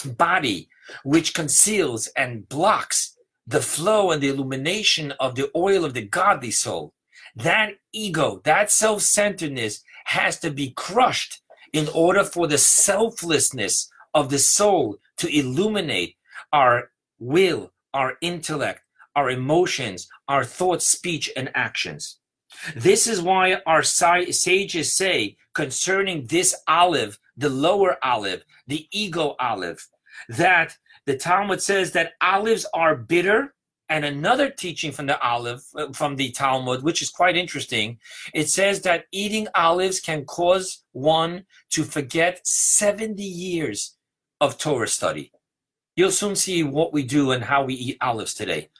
body, 0.04 0.68
which 1.04 1.34
conceals 1.34 2.08
and 2.16 2.48
blocks 2.48 3.16
the 3.46 3.60
flow 3.60 4.10
and 4.10 4.22
the 4.22 4.28
illumination 4.28 5.12
of 5.20 5.34
the 5.34 5.50
oil 5.54 5.84
of 5.84 5.94
the 5.94 6.06
godly 6.06 6.50
soul. 6.50 6.94
That 7.36 7.74
ego, 7.92 8.40
that 8.44 8.70
self-centeredness 8.70 9.82
has 10.04 10.38
to 10.40 10.50
be 10.50 10.72
crushed 10.72 11.40
in 11.72 11.88
order 11.94 12.24
for 12.24 12.46
the 12.46 12.58
selflessness 12.58 13.88
of 14.14 14.28
the 14.28 14.38
soul 14.38 14.98
to 15.18 15.28
illuminate 15.28 16.16
our 16.52 16.90
will, 17.18 17.72
our 17.94 18.16
intellect, 18.20 18.82
our 19.14 19.30
emotions, 19.30 20.08
our 20.28 20.44
thoughts, 20.44 20.88
speech, 20.88 21.30
and 21.36 21.50
actions. 21.54 22.18
This 22.76 23.06
is 23.06 23.20
why 23.20 23.60
our 23.66 23.82
sages 23.82 24.92
say 24.92 25.36
concerning 25.54 26.26
this 26.26 26.54
olive, 26.68 27.18
the 27.36 27.48
lower 27.48 27.96
olive, 28.04 28.44
the 28.66 28.88
ego 28.92 29.34
olive, 29.38 29.86
that 30.28 30.76
the 31.06 31.16
Talmud 31.16 31.60
says 31.60 31.92
that 31.92 32.12
olives 32.20 32.66
are 32.72 32.96
bitter. 32.96 33.54
And 33.88 34.06
another 34.06 34.48
teaching 34.48 34.90
from 34.90 35.04
the 35.06 35.20
olive, 35.20 35.62
uh, 35.76 35.92
from 35.92 36.16
the 36.16 36.30
Talmud, 36.30 36.82
which 36.82 37.02
is 37.02 37.10
quite 37.10 37.36
interesting, 37.36 37.98
it 38.32 38.48
says 38.48 38.80
that 38.82 39.04
eating 39.12 39.48
olives 39.54 40.00
can 40.00 40.24
cause 40.24 40.82
one 40.92 41.44
to 41.70 41.84
forget 41.84 42.46
70 42.46 43.22
years 43.22 43.96
of 44.40 44.56
Torah 44.56 44.88
study. 44.88 45.30
You'll 45.94 46.10
soon 46.10 46.36
see 46.36 46.62
what 46.62 46.94
we 46.94 47.02
do 47.02 47.32
and 47.32 47.44
how 47.44 47.64
we 47.64 47.74
eat 47.74 47.98
olives 48.00 48.32
today. 48.32 48.70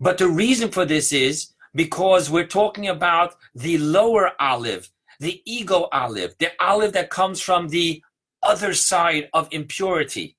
But 0.00 0.18
the 0.18 0.28
reason 0.28 0.72
for 0.72 0.84
this 0.84 1.12
is 1.12 1.52
because 1.74 2.30
we're 2.30 2.46
talking 2.46 2.88
about 2.88 3.36
the 3.54 3.78
lower 3.78 4.32
olive, 4.38 4.90
the 5.20 5.42
ego 5.44 5.88
olive, 5.92 6.34
the 6.38 6.50
olive 6.60 6.92
that 6.92 7.10
comes 7.10 7.40
from 7.40 7.68
the 7.68 8.02
other 8.42 8.74
side 8.74 9.28
of 9.32 9.48
impurity. 9.50 10.36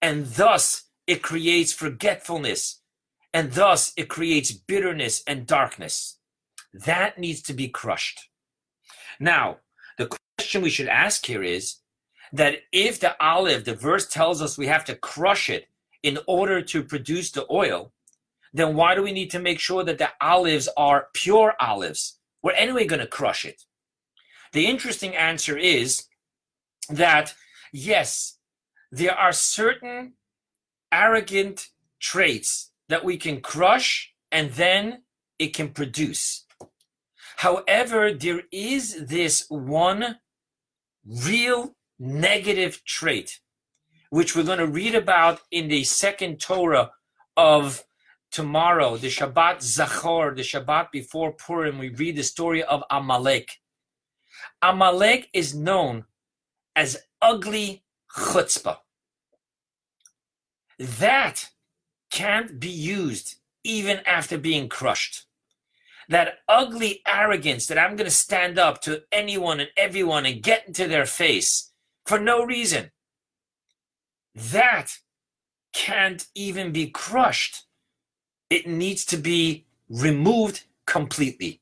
And 0.00 0.26
thus 0.26 0.84
it 1.06 1.22
creates 1.22 1.72
forgetfulness 1.72 2.80
and 3.32 3.52
thus 3.52 3.92
it 3.96 4.08
creates 4.08 4.52
bitterness 4.52 5.22
and 5.26 5.46
darkness. 5.46 6.18
That 6.72 7.18
needs 7.18 7.42
to 7.42 7.52
be 7.52 7.68
crushed. 7.68 8.28
Now, 9.20 9.58
the 9.96 10.08
question 10.38 10.62
we 10.62 10.70
should 10.70 10.88
ask 10.88 11.26
here 11.26 11.42
is 11.42 11.76
that 12.32 12.60
if 12.72 13.00
the 13.00 13.16
olive, 13.22 13.64
the 13.64 13.74
verse 13.74 14.06
tells 14.06 14.40
us 14.42 14.58
we 14.58 14.66
have 14.66 14.84
to 14.86 14.94
crush 14.94 15.50
it 15.50 15.68
in 16.02 16.18
order 16.26 16.62
to 16.62 16.82
produce 16.82 17.30
the 17.30 17.46
oil, 17.50 17.92
then 18.58 18.74
why 18.74 18.94
do 18.94 19.02
we 19.02 19.12
need 19.12 19.30
to 19.30 19.38
make 19.38 19.60
sure 19.60 19.84
that 19.84 19.98
the 19.98 20.10
olives 20.20 20.68
are 20.76 21.08
pure 21.14 21.54
olives? 21.60 22.18
We're 22.42 22.52
anyway 22.52 22.86
going 22.86 23.00
to 23.00 23.06
crush 23.06 23.44
it. 23.44 23.62
The 24.52 24.66
interesting 24.66 25.14
answer 25.14 25.56
is 25.56 26.04
that 26.88 27.34
yes, 27.72 28.38
there 28.90 29.14
are 29.14 29.32
certain 29.32 30.14
arrogant 30.90 31.68
traits 32.00 32.70
that 32.88 33.04
we 33.04 33.16
can 33.16 33.40
crush 33.40 34.14
and 34.32 34.52
then 34.52 35.02
it 35.38 35.54
can 35.54 35.70
produce. 35.70 36.46
However, 37.36 38.12
there 38.12 38.42
is 38.50 39.06
this 39.06 39.46
one 39.48 40.18
real 41.04 41.76
negative 41.98 42.82
trait, 42.84 43.40
which 44.10 44.34
we're 44.34 44.42
going 44.42 44.58
to 44.58 44.66
read 44.66 44.94
about 44.94 45.40
in 45.50 45.68
the 45.68 45.84
second 45.84 46.40
Torah 46.40 46.92
of 47.36 47.84
tomorrow, 48.30 48.96
the 48.96 49.08
Shabbat 49.08 49.58
Zachor, 49.58 50.34
the 50.34 50.42
Shabbat 50.42 50.90
before 50.90 51.32
Purim. 51.32 51.78
We 51.78 51.90
read 51.90 52.16
the 52.16 52.22
story 52.22 52.62
of 52.62 52.82
Amalek. 52.90 53.50
Amalek 54.62 55.28
is 55.32 55.54
known 55.54 56.04
as 56.76 56.96
ugly 57.20 57.82
chutzpah. 58.16 58.78
That 60.78 61.48
can't 62.10 62.60
be 62.60 62.70
used 62.70 63.36
even 63.64 63.98
after 64.06 64.38
being 64.38 64.68
crushed. 64.68 65.24
That 66.08 66.38
ugly 66.48 67.02
arrogance 67.06 67.66
that 67.66 67.78
I'm 67.78 67.96
going 67.96 68.06
to 68.06 68.10
stand 68.10 68.58
up 68.58 68.80
to 68.82 69.02
anyone 69.12 69.60
and 69.60 69.68
everyone 69.76 70.24
and 70.24 70.42
get 70.42 70.66
into 70.66 70.88
their 70.88 71.04
face 71.04 71.72
for 72.06 72.18
no 72.18 72.44
reason. 72.44 72.90
That 74.34 74.98
can't 75.74 76.26
even 76.34 76.72
be 76.72 76.88
crushed. 76.88 77.64
It 78.50 78.66
needs 78.66 79.04
to 79.06 79.16
be 79.16 79.66
removed 79.88 80.64
completely. 80.86 81.60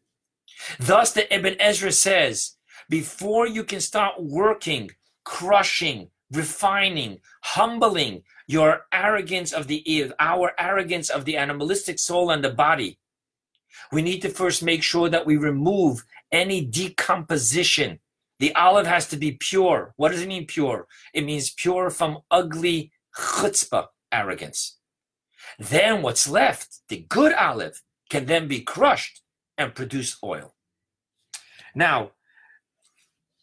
Thus, 0.78 1.12
the 1.12 1.32
Ibn 1.34 1.56
Ezra 1.60 1.92
says, 1.92 2.56
before 2.88 3.46
you 3.46 3.64
can 3.64 3.80
start 3.80 4.22
working, 4.22 4.90
crushing, 5.24 6.10
refining, 6.32 7.20
humbling 7.42 8.22
your 8.46 8.86
arrogance 8.92 9.52
of 9.52 9.66
the 9.66 10.12
our 10.20 10.52
arrogance 10.58 11.10
of 11.10 11.24
the 11.24 11.36
animalistic 11.36 11.98
soul 11.98 12.30
and 12.30 12.44
the 12.44 12.50
body, 12.50 12.98
we 13.92 14.02
need 14.02 14.20
to 14.22 14.28
first 14.28 14.62
make 14.62 14.82
sure 14.82 15.08
that 15.08 15.26
we 15.26 15.36
remove 15.36 16.04
any 16.32 16.64
decomposition 16.64 17.98
the 18.38 18.54
olive 18.54 18.86
has 18.86 19.08
to 19.08 19.16
be 19.16 19.32
pure. 19.32 19.94
What 19.96 20.12
does 20.12 20.20
it 20.20 20.28
mean 20.28 20.46
pure? 20.46 20.86
It 21.14 21.24
means 21.24 21.50
pure 21.50 21.90
from 21.90 22.18
ugly 22.30 22.92
chutzpah, 23.16 23.86
arrogance. 24.12 24.78
Then 25.58 26.02
what's 26.02 26.28
left, 26.28 26.80
the 26.88 27.06
good 27.08 27.32
olive, 27.32 27.82
can 28.10 28.26
then 28.26 28.48
be 28.48 28.60
crushed 28.60 29.22
and 29.58 29.74
produce 29.74 30.18
oil. 30.22 30.54
Now, 31.74 32.12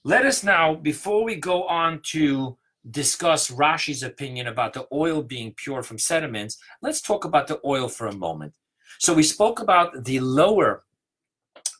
let 0.04 0.26
us 0.26 0.44
now, 0.44 0.76
before 0.76 1.24
we 1.24 1.36
go 1.36 1.64
on 1.64 2.02
to 2.12 2.58
discuss 2.90 3.50
Rashi's 3.50 4.04
opinion 4.04 4.48
about 4.48 4.74
the 4.74 4.86
oil 4.92 5.22
being 5.22 5.54
pure 5.56 5.84
from 5.84 5.98
sediments, 5.98 6.58
let's 6.82 7.02
talk 7.02 7.26
about 7.26 7.48
the 7.48 7.60
oil 7.64 7.88
for 7.88 8.08
a 8.08 8.16
moment. 8.16 8.54
So 9.00 9.14
we 9.14 9.24
spoke 9.24 9.60
about 9.60 10.04
the 10.04 10.20
lower 10.20 10.84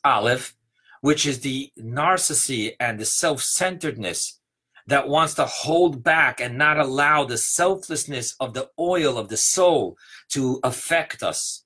olive, 0.04 0.54
which 1.00 1.26
is 1.26 1.40
the 1.40 1.70
narcissism 1.78 2.76
and 2.80 2.98
the 2.98 3.04
self 3.04 3.42
centeredness 3.42 4.40
that 4.86 5.08
wants 5.08 5.34
to 5.34 5.44
hold 5.44 6.02
back 6.02 6.40
and 6.40 6.58
not 6.58 6.78
allow 6.78 7.24
the 7.24 7.38
selflessness 7.38 8.34
of 8.40 8.54
the 8.54 8.68
oil 8.78 9.16
of 9.16 9.28
the 9.28 9.36
soul 9.36 9.96
to 10.30 10.60
affect 10.62 11.22
us. 11.22 11.64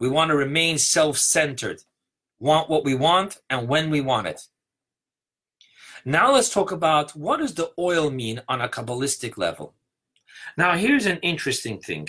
We 0.00 0.08
want 0.08 0.30
to 0.30 0.36
remain 0.36 0.78
self 0.78 1.18
centered, 1.18 1.82
want 2.38 2.68
what 2.68 2.84
we 2.84 2.94
want 2.94 3.38
and 3.48 3.68
when 3.68 3.90
we 3.90 4.00
want 4.00 4.26
it. 4.26 4.40
Now 6.04 6.32
let's 6.32 6.50
talk 6.50 6.72
about 6.72 7.12
what 7.16 7.38
does 7.38 7.54
the 7.54 7.70
oil 7.78 8.10
mean 8.10 8.42
on 8.48 8.60
a 8.60 8.68
Kabbalistic 8.68 9.36
level. 9.36 9.74
Now 10.56 10.76
here's 10.76 11.06
an 11.06 11.18
interesting 11.18 11.80
thing. 11.80 12.08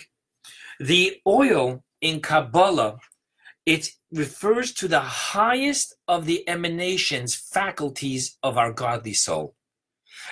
The 0.79 1.19
oil 1.25 1.83
in 2.01 2.21
Kabbalah 2.21 2.99
it 3.67 3.89
refers 4.13 4.71
to 4.75 4.87
the 4.87 5.01
highest 5.01 5.93
of 6.07 6.25
the 6.25 6.47
emanations, 6.47 7.35
faculties 7.35 8.37
of 8.41 8.57
our 8.57 8.71
godly 8.71 9.13
soul. 9.13 9.56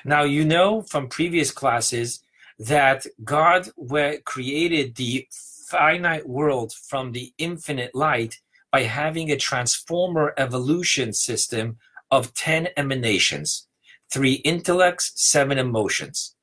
Now, 0.04 0.24
you 0.24 0.44
know 0.46 0.82
from 0.82 1.08
previous 1.08 1.52
classes 1.52 2.22
that 2.60 3.06
God 3.24 3.70
created 4.26 4.96
the 4.96 5.28
finite 5.68 6.28
world 6.28 6.74
from 6.74 7.12
the 7.12 7.34
infinite 7.38 7.96
light 7.96 8.40
by 8.72 8.84
having 8.84 9.32
a 9.32 9.38
transformer 9.38 10.34
evolution 10.38 11.14
system 11.14 11.78
of 12.12 12.34
10 12.34 12.70
emanations, 12.78 13.68
three 14.12 14.34
intellects, 14.34 15.12
seven 15.16 15.58
emotions. 15.58 16.36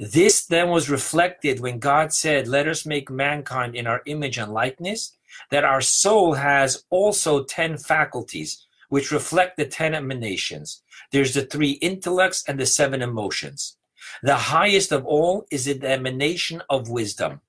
This 0.00 0.44
then 0.44 0.70
was 0.70 0.90
reflected 0.90 1.60
when 1.60 1.78
God 1.78 2.12
said, 2.12 2.48
Let 2.48 2.66
us 2.66 2.84
make 2.84 3.10
mankind 3.10 3.76
in 3.76 3.86
our 3.86 4.02
image 4.06 4.38
and 4.38 4.52
likeness 4.52 5.16
that 5.50 5.64
our 5.64 5.80
soul 5.80 6.34
has 6.34 6.84
also 6.90 7.44
10 7.44 7.78
faculties 7.78 8.63
which 8.88 9.10
reflect 9.10 9.56
the 9.56 9.66
10 9.66 9.94
emanations. 9.94 10.82
There's 11.12 11.34
the 11.34 11.42
three 11.42 11.72
intellects 11.72 12.44
and 12.48 12.58
the 12.58 12.66
seven 12.66 13.02
emotions. 13.02 13.76
The 14.22 14.36
highest 14.36 14.92
of 14.92 15.04
all 15.06 15.46
is 15.50 15.64
the 15.64 15.80
emanation 15.86 16.62
of 16.68 16.88
wisdom. 16.88 17.40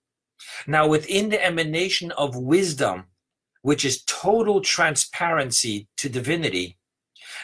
Now, 0.68 0.88
within 0.88 1.30
the 1.30 1.44
emanation 1.44 2.12
of 2.12 2.36
wisdom, 2.36 3.06
which 3.62 3.84
is 3.84 4.04
total 4.04 4.62
transparency 4.62 5.88
to 5.98 6.10
divinity, 6.10 6.78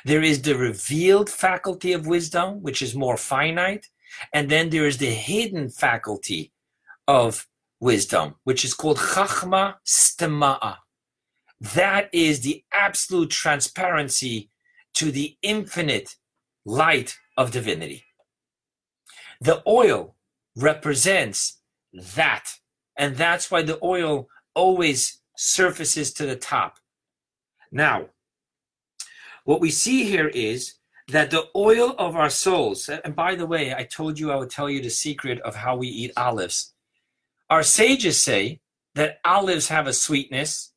there 0.06 0.22
is 0.22 0.42
the 0.42 0.56
revealed 0.56 1.30
faculty 1.30 1.94
of 1.94 2.08
wisdom, 2.08 2.62
which 2.62 2.82
is 2.82 2.96
more 2.96 3.18
finite, 3.18 3.88
and 4.34 4.50
then 4.50 4.70
there 4.70 4.86
is 4.86 4.98
the 4.98 5.08
hidden 5.08 5.70
faculty 5.70 6.52
of 7.08 7.48
wisdom, 7.80 8.36
which 8.44 8.64
is 8.64 8.74
called 8.74 8.98
Chachma 8.98 9.76
Stema'a. 9.86 10.78
That 11.62 12.10
is 12.12 12.40
the 12.40 12.64
absolute 12.74 13.30
transparency 13.30 14.50
to 14.96 15.12
the 15.12 15.38
infinite 15.44 16.16
light 16.66 17.20
of 17.38 17.52
divinity. 17.52 18.04
The 19.40 19.62
oil 19.68 20.16
represents 20.56 21.60
that. 21.94 22.50
And 22.98 23.16
that's 23.16 23.52
why 23.52 23.62
the 23.62 23.80
oil 23.84 24.28
always 24.56 25.22
surfaces 25.38 26.12
to 26.14 26.26
the 26.26 26.36
top. 26.36 26.80
Now, 27.72 28.08
what 29.44 29.62
we 29.62 29.70
see 29.70 30.06
here 30.06 30.30
is 30.30 30.76
that 31.10 31.30
the 31.30 31.46
oil 31.56 31.94
of 32.00 32.16
our 32.16 32.30
souls, 32.30 32.90
and 32.90 33.16
by 33.16 33.36
the 33.36 33.46
way, 33.46 33.74
I 33.74 33.84
told 33.84 34.20
you 34.20 34.32
I 34.32 34.36
would 34.36 34.50
tell 34.50 34.70
you 34.70 34.82
the 34.82 34.90
secret 34.90 35.40
of 35.42 35.56
how 35.56 35.76
we 35.76 35.88
eat 35.88 36.12
olives. 36.18 36.74
Our 37.52 37.64
sages 37.64 38.22
say 38.22 38.62
that 38.96 39.20
olives 39.24 39.68
have 39.68 39.88
a 39.88 39.94
sweetness, 39.94 40.71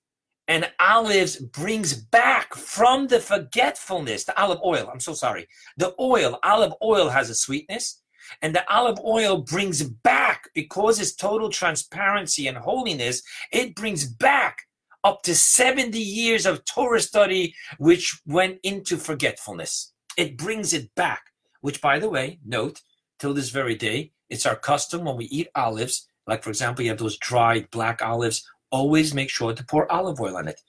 and 0.49 0.71
olives 0.79 1.37
brings 1.37 1.95
back 1.95 2.55
from 2.55 3.07
the 3.07 3.21
forgetfulness, 3.21 4.25
the 4.25 4.41
olive 4.41 4.61
oil, 4.65 4.89
I'm 4.93 5.01
so 5.01 5.15
sorry. 5.15 5.47
The 5.77 5.95
oil, 5.99 6.39
olive 6.43 6.75
oil 6.83 7.09
has 7.09 7.31
a 7.31 7.35
sweetness, 7.35 8.03
and 8.43 8.55
the 8.55 8.71
olive 8.73 8.99
oil 9.05 9.39
brings 9.39 9.83
back, 9.83 10.49
because 10.55 11.01
it's 11.01 11.15
total 11.15 11.49
transparency 11.49 12.47
and 12.47 12.59
holiness, 12.59 13.23
it 13.53 13.75
brings 13.75 14.07
back 14.07 14.59
up 15.03 15.23
to 15.23 15.35
70 15.35 15.99
years 15.99 16.47
of 16.47 16.65
Torah 16.65 17.01
study, 17.01 17.55
which 17.79 18.19
went 18.27 18.59
into 18.63 18.97
forgetfulness. 18.97 19.93
It 20.17 20.39
brings 20.39 20.73
it 20.73 20.95
back, 20.95 21.23
which, 21.61 21.81
by 21.81 21.99
the 21.99 22.09
way, 22.09 22.39
note, 22.45 22.81
till 23.19 23.35
this 23.35 23.51
very 23.51 23.75
day, 23.75 24.13
it's 24.31 24.47
our 24.47 24.57
custom 24.57 25.05
when 25.05 25.17
we 25.17 25.27
eat 25.27 25.49
olives 25.55 26.09
like, 26.27 26.43
for 26.43 26.51
example, 26.51 26.85
you 26.85 26.91
have 26.91 26.99
those 26.99 27.19
dried 27.19 27.71
black 27.71 28.03
olives, 28.03 28.49
always 28.75 29.15
make 29.15 29.31
sure 29.31 29.53
to 29.55 29.65
pour 29.65 29.91
olive 29.91 30.21
oil 30.21 30.37
on 30.37 30.49
it. 30.49 30.61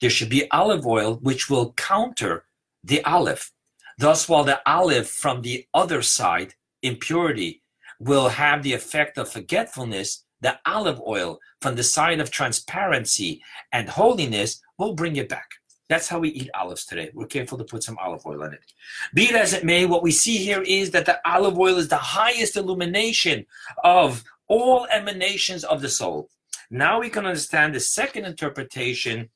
There 0.00 0.10
should 0.10 0.28
be 0.28 0.50
olive 0.50 0.86
oil 0.86 1.14
which 1.22 1.48
will 1.48 1.72
counter 1.72 2.44
the 2.84 3.02
olive. 3.04 3.50
Thus, 3.98 4.28
while 4.28 4.44
the 4.44 4.60
olive 4.66 5.08
from 5.08 5.40
the 5.40 5.66
other 5.72 6.02
side, 6.02 6.54
impurity, 6.82 7.62
will 7.98 8.28
have 8.28 8.62
the 8.62 8.74
effect 8.74 9.16
of 9.16 9.32
forgetfulness, 9.32 10.24
the 10.42 10.58
olive 10.66 11.00
oil 11.06 11.40
from 11.62 11.76
the 11.76 11.82
side 11.82 12.20
of 12.20 12.30
transparency 12.30 13.42
and 13.72 13.88
holiness 13.88 14.60
will 14.78 14.92
bring 14.92 15.16
it 15.16 15.30
back. 15.30 15.48
That's 15.88 16.08
how 16.08 16.18
we 16.18 16.28
eat 16.30 16.50
olives 16.52 16.84
today. 16.84 17.10
We're 17.14 17.26
careful 17.26 17.56
to 17.58 17.64
put 17.64 17.82
some 17.82 17.96
olive 17.98 18.26
oil 18.26 18.42
in 18.42 18.52
it. 18.52 18.72
Be 19.14 19.30
it 19.30 19.36
as 19.36 19.54
it 19.54 19.64
may, 19.64 19.86
what 19.86 20.02
we 20.02 20.10
see 20.10 20.36
here 20.36 20.62
is 20.62 20.90
that 20.90 21.06
the 21.06 21.20
olive 21.24 21.58
oil 21.58 21.78
is 21.78 21.88
the 21.88 21.96
highest 21.96 22.56
illumination 22.56 23.46
of 23.82 24.24
all 24.48 24.86
emanations 24.92 25.64
of 25.64 25.80
the 25.80 25.88
soul. 25.88 26.28
Now 26.70 27.00
we 27.00 27.10
can 27.10 27.26
understand 27.26 27.74
the 27.74 27.80
second 27.80 28.24
interpretation 28.24 29.30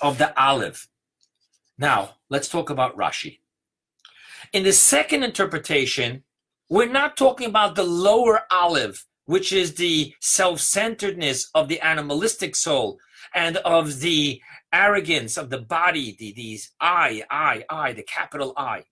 of 0.00 0.18
the 0.18 0.38
olive. 0.40 0.88
Now, 1.78 2.16
let's 2.28 2.48
talk 2.48 2.70
about 2.70 2.96
Rashi. 2.96 3.38
In 4.52 4.64
the 4.64 4.72
second 4.72 5.22
interpretation, 5.22 6.24
we're 6.68 6.86
not 6.86 7.16
talking 7.16 7.48
about 7.48 7.74
the 7.74 7.84
lower 7.84 8.42
olive, 8.50 9.04
which 9.26 9.52
is 9.52 9.74
the 9.74 10.14
self 10.20 10.60
centeredness 10.60 11.50
of 11.54 11.68
the 11.68 11.80
animalistic 11.80 12.54
soul 12.56 12.98
and 13.34 13.56
of 13.58 14.00
the 14.00 14.40
arrogance 14.72 15.36
of 15.36 15.50
the 15.50 15.58
body, 15.58 16.16
the, 16.18 16.32
these 16.32 16.72
I, 16.80 17.22
I, 17.30 17.64
I, 17.68 17.92
the 17.92 18.02
capital 18.02 18.52
I. 18.56 18.84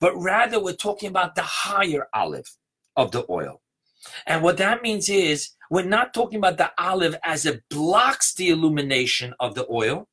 But 0.00 0.14
rather, 0.16 0.62
we're 0.62 0.74
talking 0.74 1.08
about 1.08 1.34
the 1.34 1.42
higher 1.42 2.08
olive 2.12 2.50
of 2.96 3.12
the 3.12 3.24
oil. 3.30 3.60
And 4.26 4.42
what 4.42 4.56
that 4.58 4.82
means 4.82 5.08
is 5.08 5.50
we're 5.72 5.84
not 5.84 6.12
talking 6.12 6.36
about 6.36 6.58
the 6.58 6.70
olive 6.76 7.16
as 7.24 7.46
it 7.46 7.62
blocks 7.70 8.34
the 8.34 8.50
illumination 8.50 9.32
of 9.40 9.54
the 9.54 9.66
oil. 9.70 10.06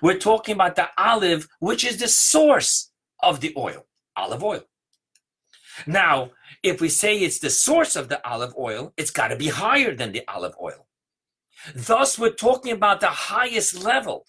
We're 0.00 0.20
talking 0.20 0.54
about 0.54 0.76
the 0.76 0.88
olive, 0.96 1.48
which 1.58 1.84
is 1.84 1.96
the 1.96 2.06
source 2.06 2.92
of 3.20 3.40
the 3.40 3.52
oil, 3.56 3.86
olive 4.16 4.44
oil. 4.44 4.62
Now, 5.84 6.30
if 6.62 6.80
we 6.80 6.88
say 6.88 7.18
it's 7.18 7.40
the 7.40 7.50
source 7.50 7.96
of 7.96 8.08
the 8.08 8.24
olive 8.24 8.54
oil, 8.56 8.92
it's 8.96 9.10
got 9.10 9.28
to 9.28 9.36
be 9.36 9.48
higher 9.48 9.96
than 9.96 10.12
the 10.12 10.22
olive 10.28 10.54
oil. 10.62 10.86
Thus, 11.74 12.16
we're 12.16 12.30
talking 12.30 12.70
about 12.70 13.00
the 13.00 13.08
highest 13.08 13.82
level, 13.82 14.26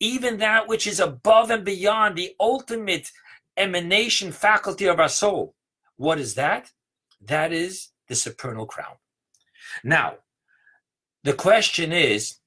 even 0.00 0.38
that 0.38 0.66
which 0.66 0.88
is 0.88 0.98
above 0.98 1.52
and 1.52 1.64
beyond 1.64 2.16
the 2.16 2.34
ultimate 2.40 3.12
emanation 3.56 4.32
faculty 4.32 4.86
of 4.86 4.98
our 4.98 5.08
soul. 5.08 5.54
What 5.98 6.18
is 6.18 6.34
that? 6.34 6.72
That 7.20 7.52
is 7.52 7.90
the 8.08 8.16
supernal 8.16 8.66
crown. 8.66 8.96
Now, 9.84 10.16
the 11.24 11.34
question 11.34 11.92
is 11.92 12.38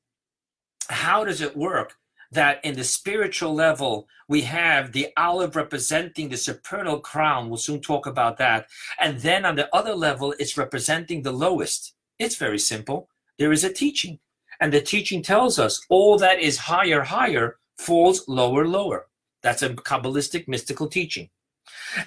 how 0.89 1.24
does 1.24 1.42
it 1.42 1.56
work 1.56 1.96
that 2.32 2.63
in 2.65 2.75
the 2.75 2.84
spiritual 2.84 3.53
level 3.53 4.08
we 4.27 4.42
have 4.42 4.92
the 4.92 5.08
olive 5.18 5.56
representing 5.56 6.30
the 6.30 6.38
supernal 6.38 7.00
crown? 7.00 7.50
We'll 7.50 7.58
soon 7.58 7.82
talk 7.82 8.06
about 8.06 8.38
that. 8.38 8.68
And 9.00 9.20
then 9.20 9.46
on 9.46 9.56
the 9.56 9.74
other 9.75 9.96
level, 9.96 10.34
it's 10.39 10.58
representing 10.58 11.22
the 11.22 11.32
lowest. 11.32 11.94
It's 12.20 12.36
very 12.36 12.60
simple. 12.60 13.10
There 13.39 13.51
is 13.51 13.63
a 13.63 13.74
teaching, 13.74 14.20
and 14.60 14.72
the 14.72 14.82
teaching 14.82 15.22
tells 15.22 15.58
us 15.58 15.84
all 15.89 16.18
that 16.20 16.39
is 16.39 16.58
higher, 16.58 17.01
higher 17.01 17.58
falls 17.77 18.27
lower, 18.27 18.68
lower. 18.68 19.08
That's 19.42 19.62
a 19.62 19.70
Kabbalistic 19.70 20.48
mystical 20.48 20.88
teaching. 20.88 21.30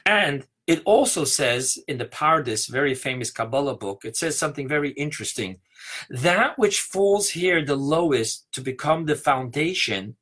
And 0.04 0.46
it 0.66 0.82
also 0.85 1.25
says 1.25 1.78
in 1.87 1.99
the 1.99 2.04
Pardes, 2.04 2.68
very 2.68 2.94
famous 2.94 3.30
Kabbalah 3.30 3.76
book, 3.76 4.04
it 4.04 4.16
says 4.16 4.37
something 4.37 4.66
very 4.66 4.90
interesting. 4.90 5.58
That 6.11 6.58
which 6.58 6.80
falls 6.80 7.30
here 7.30 7.64
the 7.64 7.76
lowest 7.76 8.50
to 8.52 8.61
become 8.61 9.06
the 9.06 9.14
foundation 9.14 10.16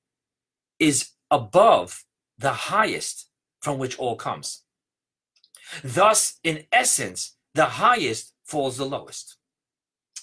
is 0.79 1.11
above 1.31 2.05
the 2.39 2.53
highest 2.53 3.29
from 3.63 3.79
which 3.79 3.99
all 3.99 4.17
comes. 4.17 4.63
Thus, 5.83 6.39
in 6.45 6.65
essence, 6.71 7.37
the 7.55 7.65
highest 7.65 8.35
falls 8.45 8.77
the 8.77 8.85
lowest. 8.85 9.37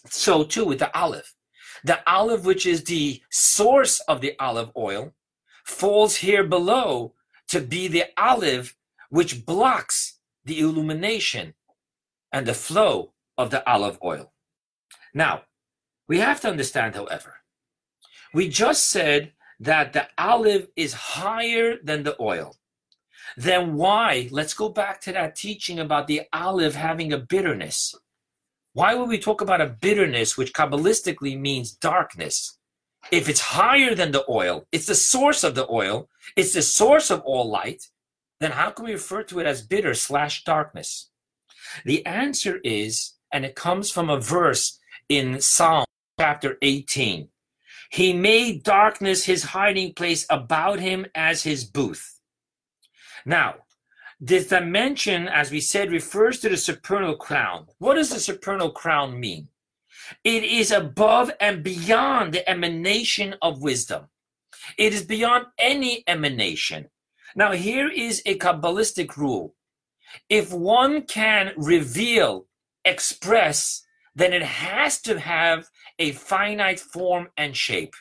So 0.07 0.43
too 0.43 0.65
with 0.65 0.79
the 0.79 0.95
olive. 0.95 1.33
The 1.83 1.99
olive, 2.07 2.45
which 2.45 2.67
is 2.67 2.83
the 2.83 3.21
source 3.31 3.99
of 4.01 4.21
the 4.21 4.35
olive 4.39 4.69
oil, 4.77 5.13
falls 5.65 6.17
here 6.17 6.43
below 6.43 7.15
to 7.47 7.59
be 7.59 7.87
the 7.87 8.05
olive 8.17 8.75
which 9.09 9.45
blocks 9.45 10.10
the 10.45 10.59
illumination 10.59 11.53
and 12.31 12.45
the 12.45 12.53
flow 12.53 13.13
of 13.37 13.49
the 13.49 13.67
olive 13.69 13.99
oil. 14.03 14.31
Now, 15.13 15.43
we 16.07 16.19
have 16.19 16.41
to 16.41 16.49
understand, 16.49 16.95
however, 16.95 17.35
we 18.33 18.47
just 18.47 18.89
said 18.89 19.33
that 19.59 19.93
the 19.93 20.07
olive 20.17 20.67
is 20.75 20.93
higher 20.93 21.77
than 21.83 22.03
the 22.03 22.15
oil. 22.19 22.55
Then 23.37 23.75
why? 23.75 24.27
Let's 24.31 24.53
go 24.53 24.69
back 24.69 24.99
to 25.01 25.11
that 25.13 25.35
teaching 25.35 25.79
about 25.79 26.07
the 26.07 26.23
olive 26.33 26.75
having 26.75 27.13
a 27.13 27.17
bitterness. 27.17 27.95
Why 28.73 28.95
would 28.95 29.09
we 29.09 29.19
talk 29.19 29.41
about 29.41 29.61
a 29.61 29.67
bitterness, 29.67 30.37
which 30.37 30.53
Kabbalistically 30.53 31.39
means 31.39 31.73
darkness? 31.73 32.57
If 33.11 33.27
it's 33.29 33.39
higher 33.39 33.95
than 33.95 34.11
the 34.11 34.23
oil, 34.29 34.67
it's 34.71 34.85
the 34.85 34.95
source 34.95 35.43
of 35.43 35.55
the 35.55 35.67
oil, 35.69 36.09
it's 36.35 36.53
the 36.53 36.61
source 36.61 37.09
of 37.09 37.21
all 37.21 37.49
light, 37.49 37.83
then 38.41 38.51
how 38.51 38.71
can 38.71 38.85
we 38.85 38.93
refer 38.93 39.23
to 39.23 39.39
it 39.39 39.45
as 39.45 39.61
bitter 39.61 39.93
slash 39.93 40.43
darkness? 40.43 41.11
The 41.85 42.03
answer 42.05 42.59
is, 42.63 43.13
and 43.31 43.45
it 43.45 43.55
comes 43.55 43.91
from 43.91 44.09
a 44.09 44.19
verse 44.19 44.79
in 45.07 45.39
Psalm 45.39 45.85
chapter 46.19 46.57
18. 46.63 47.29
He 47.91 48.13
made 48.13 48.63
darkness 48.63 49.25
his 49.25 49.43
hiding 49.43 49.93
place 49.93 50.25
about 50.29 50.79
him 50.79 51.05
as 51.13 51.43
his 51.43 51.63
booth. 51.65 52.19
Now, 53.25 53.55
this 54.19 54.47
dimension, 54.47 55.27
as 55.27 55.51
we 55.51 55.61
said, 55.61 55.91
refers 55.91 56.39
to 56.39 56.49
the 56.49 56.57
supernal 56.57 57.15
crown. 57.15 57.67
What 57.77 57.95
does 57.95 58.09
the 58.09 58.19
supernal 58.19 58.71
crown 58.71 59.19
mean? 59.19 59.49
It 60.23 60.43
is 60.43 60.71
above 60.71 61.31
and 61.39 61.63
beyond 61.63 62.33
the 62.33 62.49
emanation 62.49 63.35
of 63.41 63.61
wisdom. 63.61 64.07
It 64.77 64.93
is 64.93 65.03
beyond 65.03 65.45
any 65.59 66.03
emanation. 66.07 66.89
Now, 67.35 67.51
here 67.53 67.89
is 67.89 68.21
a 68.25 68.37
Kabbalistic 68.37 69.17
rule. 69.17 69.55
If 70.29 70.51
one 70.51 71.03
can 71.03 71.53
reveal, 71.55 72.47
express, 72.83 73.83
then 74.15 74.33
it 74.33 74.43
has 74.43 75.01
to 75.01 75.19
have 75.19 75.67
a 75.99 76.11
finite 76.11 76.79
form 76.79 77.29
and 77.37 77.55
shape. 77.55 77.93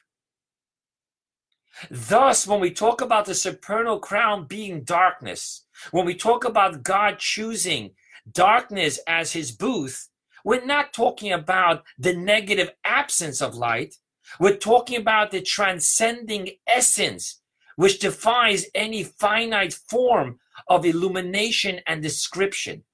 Thus, 1.90 2.46
when 2.46 2.60
we 2.60 2.72
talk 2.72 3.00
about 3.00 3.26
the 3.26 3.34
supernal 3.34 4.00
crown 4.00 4.46
being 4.46 4.82
darkness, 4.82 5.66
when 5.92 6.04
we 6.04 6.14
talk 6.14 6.44
about 6.44 6.82
God 6.82 7.18
choosing 7.18 7.92
darkness 8.30 8.98
as 9.06 9.32
his 9.32 9.52
booth, 9.52 10.08
we're 10.44 10.64
not 10.64 10.92
talking 10.92 11.32
about 11.32 11.84
the 11.98 12.14
negative 12.14 12.70
absence 12.84 13.40
of 13.40 13.54
light. 13.54 13.94
We're 14.38 14.56
talking 14.56 14.98
about 14.98 15.30
the 15.30 15.40
transcending 15.40 16.50
essence 16.66 17.39
which 17.80 17.98
defies 17.98 18.66
any 18.74 19.02
finite 19.02 19.72
form 19.72 20.38
of 20.68 20.84
illumination 20.84 21.80
and 21.86 22.02
description. 22.02 22.84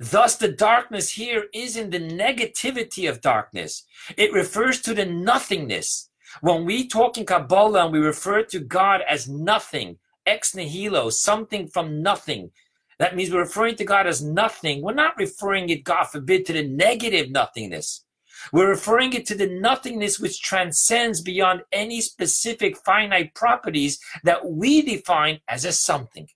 Thus, 0.00 0.36
the 0.36 0.48
darkness 0.48 1.10
here 1.10 1.44
is 1.52 1.76
in 1.76 1.90
the 1.90 2.00
negativity 2.00 3.06
of 3.06 3.20
darkness. 3.20 3.84
It 4.16 4.32
refers 4.32 4.80
to 4.80 4.94
the 4.94 5.04
nothingness. 5.04 6.08
When 6.40 6.64
we 6.64 6.88
talk 6.88 7.18
in 7.18 7.26
Kabbalah 7.26 7.84
and 7.84 7.92
we 7.92 7.98
refer 7.98 8.44
to 8.44 8.60
God 8.60 9.02
as 9.06 9.28
nothing, 9.28 9.98
ex 10.24 10.54
nihilo, 10.54 11.10
something 11.10 11.68
from 11.68 12.00
nothing, 12.00 12.52
that 12.98 13.14
means 13.14 13.30
we're 13.30 13.40
referring 13.40 13.76
to 13.76 13.84
God 13.84 14.06
as 14.06 14.24
nothing. 14.24 14.80
We're 14.80 14.94
not 14.94 15.18
referring 15.18 15.68
it, 15.68 15.84
God 15.84 16.04
forbid, 16.04 16.46
to 16.46 16.54
the 16.54 16.66
negative 16.66 17.30
nothingness. 17.30 18.05
We're 18.52 18.68
referring 18.68 19.12
it 19.12 19.26
to 19.26 19.34
the 19.34 19.48
nothingness 19.48 20.18
which 20.18 20.42
transcends 20.42 21.20
beyond 21.20 21.62
any 21.72 22.00
specific 22.00 22.76
finite 22.78 23.34
properties 23.34 23.98
that 24.24 24.48
we 24.48 24.82
define 24.82 25.40
as 25.48 25.64
a 25.64 25.72
something. 25.72 26.28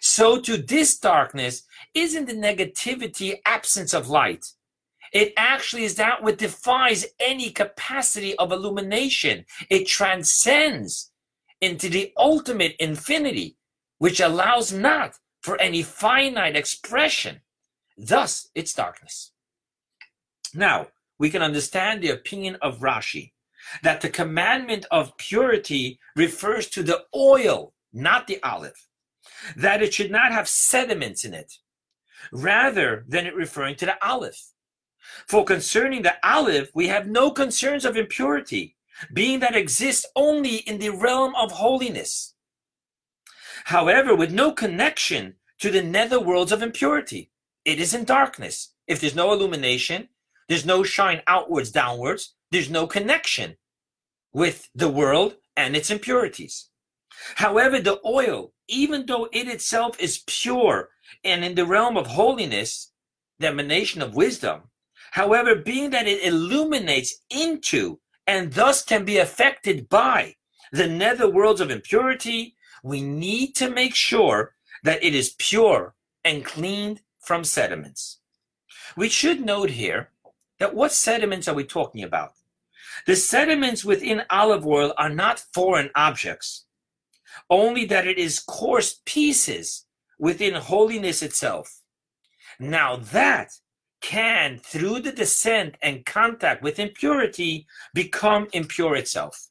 So, 0.00 0.40
to 0.40 0.56
this 0.56 0.98
darkness 0.98 1.62
isn't 1.94 2.26
the 2.26 2.34
negativity 2.34 3.38
absence 3.46 3.94
of 3.94 4.08
light. 4.08 4.44
It 5.12 5.32
actually 5.36 5.84
is 5.84 5.94
that 5.94 6.22
which 6.22 6.38
defies 6.38 7.06
any 7.18 7.50
capacity 7.50 8.36
of 8.36 8.52
illumination. 8.52 9.46
It 9.70 9.86
transcends 9.86 11.10
into 11.60 11.88
the 11.88 12.12
ultimate 12.16 12.76
infinity, 12.78 13.56
which 13.98 14.20
allows 14.20 14.72
not 14.72 15.18
for 15.40 15.60
any 15.60 15.82
finite 15.82 16.56
expression. 16.56 17.40
Thus, 17.96 18.48
it's 18.54 18.74
darkness. 18.74 19.32
Now, 20.54 20.88
we 21.18 21.30
can 21.30 21.42
understand 21.42 22.02
the 22.02 22.10
opinion 22.10 22.56
of 22.62 22.78
Rashi 22.78 23.32
that 23.82 24.00
the 24.00 24.08
commandment 24.08 24.86
of 24.90 25.16
purity 25.18 25.98
refers 26.16 26.68
to 26.70 26.82
the 26.82 27.04
oil, 27.14 27.74
not 27.92 28.26
the 28.26 28.42
olive, 28.42 28.86
that 29.56 29.82
it 29.82 29.92
should 29.92 30.10
not 30.10 30.32
have 30.32 30.48
sediments 30.48 31.24
in 31.24 31.34
it, 31.34 31.54
rather 32.32 33.04
than 33.08 33.26
it 33.26 33.34
referring 33.34 33.76
to 33.76 33.86
the 33.86 34.06
olive. 34.06 34.40
For 35.26 35.44
concerning 35.44 36.02
the 36.02 36.16
olive, 36.22 36.70
we 36.74 36.88
have 36.88 37.06
no 37.06 37.30
concerns 37.30 37.84
of 37.84 37.96
impurity, 37.96 38.76
being 39.12 39.40
that 39.40 39.56
exists 39.56 40.06
only 40.16 40.56
in 40.56 40.78
the 40.78 40.90
realm 40.90 41.34
of 41.36 41.52
holiness. 41.52 42.34
However, 43.64 44.14
with 44.14 44.32
no 44.32 44.52
connection 44.52 45.34
to 45.60 45.70
the 45.70 45.82
nether 45.82 46.20
worlds 46.20 46.52
of 46.52 46.62
impurity, 46.62 47.30
it 47.64 47.80
is 47.80 47.94
in 47.94 48.04
darkness. 48.04 48.72
If 48.86 49.00
there's 49.00 49.14
no 49.14 49.32
illumination, 49.32 50.08
there's 50.48 50.66
no 50.66 50.82
shine 50.82 51.22
outwards, 51.26 51.70
downwards. 51.70 52.34
There's 52.50 52.70
no 52.70 52.86
connection 52.86 53.56
with 54.32 54.68
the 54.74 54.88
world 54.88 55.36
and 55.56 55.76
its 55.76 55.90
impurities. 55.90 56.68
However, 57.36 57.80
the 57.80 58.00
oil, 58.04 58.52
even 58.68 59.06
though 59.06 59.28
it 59.32 59.48
itself 59.48 59.98
is 60.00 60.22
pure 60.26 60.90
and 61.24 61.44
in 61.44 61.54
the 61.54 61.66
realm 61.66 61.96
of 61.96 62.06
holiness, 62.06 62.92
the 63.38 63.48
emanation 63.48 64.02
of 64.02 64.14
wisdom, 64.14 64.62
However, 65.12 65.54
being 65.54 65.90
that 65.90 66.06
it 66.06 66.22
illuminates 66.22 67.16
into 67.30 68.00
and 68.26 68.52
thus 68.52 68.84
can 68.84 69.04
be 69.04 69.18
affected 69.18 69.88
by 69.88 70.34
the 70.72 70.86
nether 70.86 71.30
worlds 71.30 71.60
of 71.60 71.70
impurity, 71.70 72.56
we 72.82 73.00
need 73.00 73.54
to 73.56 73.70
make 73.70 73.94
sure 73.94 74.54
that 74.82 75.02
it 75.02 75.14
is 75.14 75.34
pure 75.38 75.94
and 76.24 76.44
cleaned 76.44 77.00
from 77.20 77.42
sediments. 77.42 78.20
We 78.96 79.08
should 79.08 79.40
note 79.40 79.70
here 79.70 80.10
that 80.58 80.74
what 80.74 80.92
sediments 80.92 81.48
are 81.48 81.54
we 81.54 81.64
talking 81.64 82.02
about? 82.02 82.32
The 83.06 83.16
sediments 83.16 83.84
within 83.84 84.22
olive 84.30 84.66
oil 84.66 84.92
are 84.96 85.08
not 85.08 85.44
foreign 85.54 85.90
objects, 85.94 86.66
only 87.48 87.84
that 87.86 88.06
it 88.06 88.18
is 88.18 88.40
coarse 88.40 89.00
pieces 89.04 89.86
within 90.18 90.54
holiness 90.54 91.22
itself. 91.22 91.82
Now 92.58 92.96
that 92.96 93.50
can, 94.00 94.58
through 94.58 95.00
the 95.00 95.12
descent 95.12 95.76
and 95.82 96.04
contact 96.04 96.62
with 96.62 96.78
impurity, 96.78 97.66
become 97.94 98.48
impure 98.52 98.96
itself. 98.96 99.48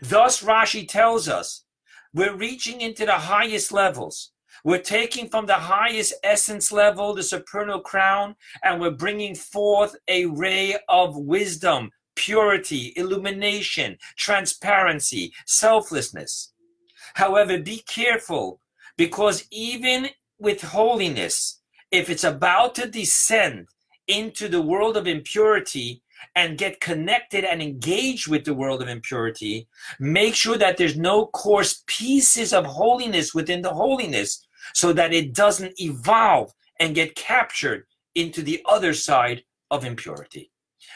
Thus, 0.00 0.42
Rashi 0.42 0.86
tells 0.88 1.28
us 1.28 1.64
we're 2.12 2.36
reaching 2.36 2.80
into 2.80 3.04
the 3.06 3.12
highest 3.12 3.72
levels. 3.72 4.32
We're 4.64 4.78
taking 4.78 5.28
from 5.28 5.44
the 5.44 5.54
highest 5.54 6.14
essence 6.24 6.72
level, 6.72 7.12
the 7.12 7.22
supernal 7.22 7.80
crown, 7.80 8.34
and 8.62 8.80
we're 8.80 8.92
bringing 8.92 9.34
forth 9.34 9.94
a 10.08 10.24
ray 10.24 10.76
of 10.88 11.18
wisdom, 11.18 11.90
purity, 12.14 12.94
illumination, 12.96 13.98
transparency, 14.16 15.34
selflessness. 15.44 16.54
However, 17.12 17.58
be 17.58 17.82
careful 17.86 18.62
because 18.96 19.46
even 19.50 20.08
with 20.38 20.62
holiness, 20.62 21.60
if 21.90 22.08
it's 22.08 22.24
about 22.24 22.74
to 22.76 22.88
descend 22.88 23.68
into 24.08 24.48
the 24.48 24.62
world 24.62 24.96
of 24.96 25.06
impurity 25.06 26.02
and 26.36 26.56
get 26.56 26.80
connected 26.80 27.44
and 27.44 27.62
engage 27.62 28.26
with 28.26 28.44
the 28.44 28.54
world 28.54 28.80
of 28.80 28.88
impurity, 28.88 29.68
make 30.00 30.34
sure 30.34 30.56
that 30.56 30.78
there's 30.78 30.96
no 30.96 31.26
coarse 31.26 31.84
pieces 31.86 32.54
of 32.54 32.64
holiness 32.64 33.34
within 33.34 33.60
the 33.60 33.74
holiness 33.74 34.43
so 34.72 34.92
that 34.92 35.12
it 35.12 35.34
doesn't 35.34 35.80
evolve 35.80 36.52
and 36.80 36.94
get 36.94 37.14
captured 37.14 37.84
into 38.14 38.42
the 38.42 38.62
other 38.66 38.94
side 38.94 39.42
of 39.70 39.84
impurity. 39.84 40.50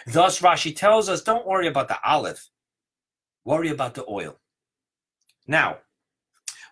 Thus, 0.07 0.41
Rashi 0.41 0.75
tells 0.75 1.09
us 1.09 1.23
don't 1.23 1.47
worry 1.47 1.67
about 1.67 1.89
the 1.89 1.99
olive, 2.05 2.43
worry 3.45 3.71
about 3.71 3.95
the 3.95 4.05
oil. 4.09 4.39
Now, 5.47 5.79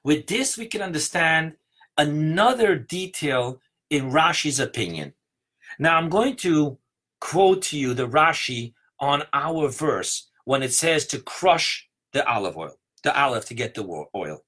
with 0.04 0.26
this, 0.26 0.56
we 0.56 0.66
can 0.66 0.82
understand 0.82 1.54
another 1.98 2.76
detail 2.76 3.60
in 3.90 4.10
Rashi's 4.10 4.60
opinion. 4.60 5.14
Now, 5.78 5.96
I'm 5.96 6.08
going 6.08 6.36
to 6.36 6.78
quote 7.20 7.62
to 7.62 7.78
you 7.78 7.94
the 7.94 8.08
Rashi 8.08 8.74
on 9.00 9.22
our 9.32 9.68
verse 9.68 10.30
when 10.44 10.62
it 10.62 10.72
says 10.72 11.06
to 11.08 11.18
crush 11.18 11.88
the 12.12 12.26
olive 12.28 12.56
oil, 12.56 12.78
the 13.02 13.18
olive 13.18 13.44
to 13.46 13.54
get 13.54 13.74
the 13.74 14.06
oil. 14.14 14.44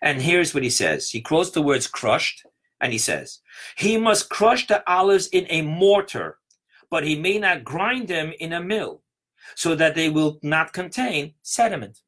And 0.00 0.22
here's 0.22 0.54
what 0.54 0.62
he 0.62 0.70
says. 0.70 1.10
He 1.10 1.20
quotes 1.20 1.50
the 1.50 1.62
words 1.62 1.86
crushed, 1.86 2.44
and 2.80 2.92
he 2.92 2.98
says, 2.98 3.40
He 3.76 3.96
must 3.96 4.30
crush 4.30 4.66
the 4.66 4.88
olives 4.90 5.26
in 5.28 5.46
a 5.48 5.62
mortar, 5.62 6.38
but 6.90 7.04
he 7.04 7.18
may 7.18 7.38
not 7.38 7.64
grind 7.64 8.08
them 8.08 8.32
in 8.38 8.52
a 8.52 8.62
mill, 8.62 9.02
so 9.54 9.74
that 9.74 9.94
they 9.94 10.08
will 10.08 10.38
not 10.42 10.72
contain 10.72 11.34
sediment. 11.42 12.00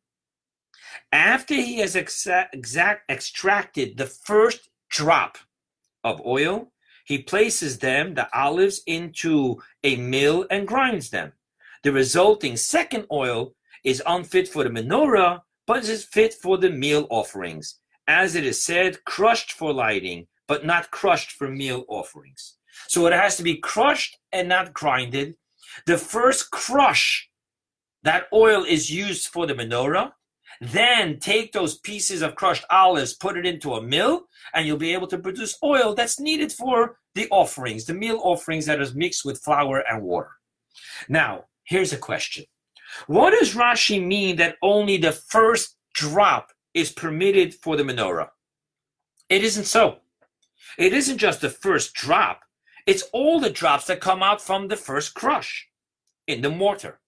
After 1.12 1.55
he 1.55 1.79
has 1.79 1.94
exa- 1.94 2.48
exact, 2.53 3.11
extracted 3.11 3.96
the 3.96 4.07
first 4.07 4.68
drop 4.88 5.38
of 6.05 6.24
oil, 6.24 6.72
he 7.05 7.18
places 7.18 7.79
them, 7.79 8.14
the 8.14 8.29
olives, 8.37 8.83
into 8.87 9.61
a 9.83 9.96
mill 9.96 10.46
and 10.50 10.68
grinds 10.68 11.11
them. 11.11 11.33
The 11.83 11.92
resulting 11.92 12.57
second 12.57 13.07
oil 13.11 13.55
is 13.83 14.03
unfit 14.07 14.46
for 14.46 14.64
the 14.64 14.70
menorah, 14.70 15.40
but 15.70 15.88
is 15.88 16.04
fit 16.04 16.35
for 16.35 16.59
the 16.59 16.68
meal 16.68 17.06
offerings. 17.11 17.78
As 18.09 18.35
it 18.35 18.44
is 18.44 18.61
said, 18.61 19.04
crushed 19.04 19.52
for 19.52 19.72
lighting, 19.72 20.26
but 20.48 20.66
not 20.66 20.90
crushed 20.90 21.30
for 21.30 21.48
meal 21.48 21.85
offerings. 21.87 22.56
So 22.88 23.06
it 23.06 23.12
has 23.12 23.37
to 23.37 23.44
be 23.44 23.59
crushed 23.59 24.18
and 24.33 24.48
not 24.48 24.74
grinded. 24.74 25.37
The 25.87 25.96
first 25.96 26.50
crush, 26.50 27.30
that 28.02 28.26
oil 28.33 28.64
is 28.64 28.90
used 28.90 29.28
for 29.28 29.46
the 29.46 29.54
menorah. 29.54 30.11
Then 30.61 31.20
take 31.20 31.52
those 31.52 31.78
pieces 31.78 32.20
of 32.20 32.35
crushed 32.35 32.64
olives, 32.68 33.14
put 33.14 33.37
it 33.37 33.46
into 33.46 33.74
a 33.74 33.80
mill, 33.80 34.24
and 34.52 34.66
you'll 34.66 34.76
be 34.76 34.92
able 34.92 35.06
to 35.06 35.18
produce 35.18 35.56
oil 35.62 35.94
that's 35.94 36.18
needed 36.18 36.50
for 36.50 36.96
the 37.14 37.28
offerings, 37.30 37.85
the 37.85 37.94
meal 37.94 38.18
offerings 38.24 38.66
that 38.66 38.80
is 38.80 38.96
mixed 38.96 39.24
with 39.24 39.40
flour 39.40 39.85
and 39.88 40.02
water. 40.02 40.33
Now, 41.09 41.44
here's 41.62 41.92
a 41.92 41.96
question. 41.96 42.46
What 43.07 43.31
does 43.31 43.55
Rashi 43.55 44.05
mean 44.05 44.37
that 44.37 44.57
only 44.62 44.96
the 44.96 45.12
first 45.12 45.76
drop 45.94 46.53
is 46.74 46.90
permitted 46.92 47.55
for 47.55 47.76
the 47.76 47.83
menorah? 47.83 48.31
It 49.29 49.44
isn't 49.44 49.64
so. 49.64 49.98
It 50.79 50.92
isn't 50.92 51.18
just 51.18 51.40
the 51.40 51.50
first 51.50 51.94
drop, 51.94 52.42
it's 52.87 53.03
all 53.12 53.40
the 53.40 53.50
drops 53.50 53.87
that 53.87 54.00
come 54.00 54.22
out 54.22 54.40
from 54.40 54.68
the 54.68 54.76
first 54.76 55.14
crush 55.14 55.68
in 56.26 56.42
the 56.42 56.50
mortar. 56.50 57.00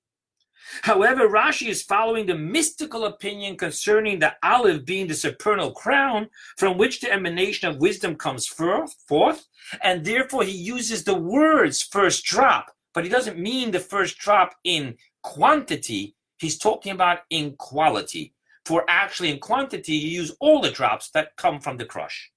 However, 0.82 1.28
Rashi 1.28 1.68
is 1.68 1.82
following 1.82 2.26
the 2.26 2.36
mystical 2.36 3.04
opinion 3.04 3.56
concerning 3.56 4.18
the 4.18 4.34
olive 4.42 4.84
being 4.84 5.06
the 5.06 5.14
supernal 5.14 5.72
crown 5.72 6.28
from 6.56 6.78
which 6.78 7.00
the 7.00 7.12
emanation 7.12 7.68
of 7.68 7.80
wisdom 7.80 8.16
comes 8.16 8.46
forth, 8.46 9.46
and 9.82 10.04
therefore 10.04 10.44
he 10.44 10.52
uses 10.52 11.04
the 11.04 11.14
words 11.14 11.82
first 11.82 12.24
drop, 12.24 12.70
but 12.94 13.04
he 13.04 13.10
doesn't 13.10 13.38
mean 13.38 13.70
the 13.70 13.80
first 13.80 14.18
drop 14.18 14.54
in 14.64 14.96
quantity, 15.22 16.14
he's 16.38 16.58
talking 16.58 16.92
about 16.92 17.20
in 17.30 17.56
quality. 17.56 18.34
For 18.64 18.84
actually, 18.88 19.30
in 19.30 19.38
quantity, 19.38 19.94
you 19.94 20.20
use 20.20 20.36
all 20.40 20.60
the 20.60 20.70
drops 20.70 21.10
that 21.10 21.36
come 21.36 21.60
from 21.60 21.76
the 21.76 21.84
crush. 21.84 22.30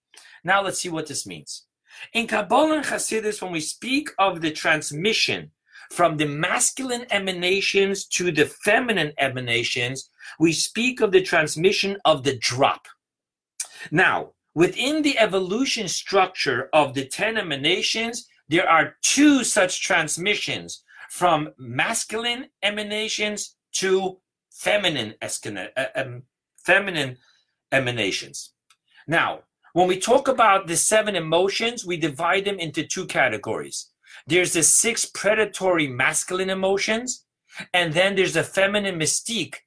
Now 0.43 0.61
let's 0.63 0.79
see 0.81 0.89
what 0.89 1.07
this 1.07 1.27
means. 1.27 1.65
In 2.13 2.27
Kabbalah 2.27 2.77
and 2.77 2.85
Hasidus, 2.85 3.41
when 3.41 3.51
we 3.51 3.59
speak 3.59 4.09
of 4.19 4.41
the 4.41 4.51
transmission 4.51 5.51
from 5.91 6.17
the 6.17 6.25
masculine 6.25 7.05
emanations 7.11 8.05
to 8.07 8.31
the 8.31 8.45
feminine 8.45 9.13
emanations, 9.19 10.09
we 10.39 10.51
speak 10.51 11.01
of 11.01 11.11
the 11.11 11.21
transmission 11.21 11.97
of 12.05 12.23
the 12.23 12.37
drop. 12.37 12.87
Now, 13.91 14.31
within 14.55 15.01
the 15.01 15.17
evolution 15.19 15.87
structure 15.87 16.69
of 16.73 16.93
the 16.93 17.05
10 17.05 17.37
emanations, 17.37 18.27
there 18.49 18.69
are 18.69 18.95
two 19.01 19.43
such 19.43 19.81
transmissions 19.81 20.83
from 21.09 21.49
masculine 21.57 22.47
emanations 22.63 23.55
to 23.73 24.19
feminine, 24.51 25.13
uh, 25.21 25.85
um, 25.95 26.23
feminine 26.57 27.17
emanations. 27.71 28.53
Now, 29.07 29.41
when 29.73 29.87
we 29.87 29.99
talk 29.99 30.27
about 30.27 30.67
the 30.67 30.77
seven 30.77 31.15
emotions, 31.15 31.85
we 31.85 31.97
divide 31.97 32.45
them 32.45 32.59
into 32.59 32.85
two 32.85 33.05
categories 33.05 33.89
there's 34.27 34.53
the 34.53 34.63
six 34.63 35.05
predatory 35.05 35.87
masculine 35.87 36.49
emotions, 36.49 37.25
and 37.73 37.93
then 37.93 38.15
there's 38.15 38.33
the 38.33 38.43
feminine 38.43 38.99
mystique, 38.99 39.57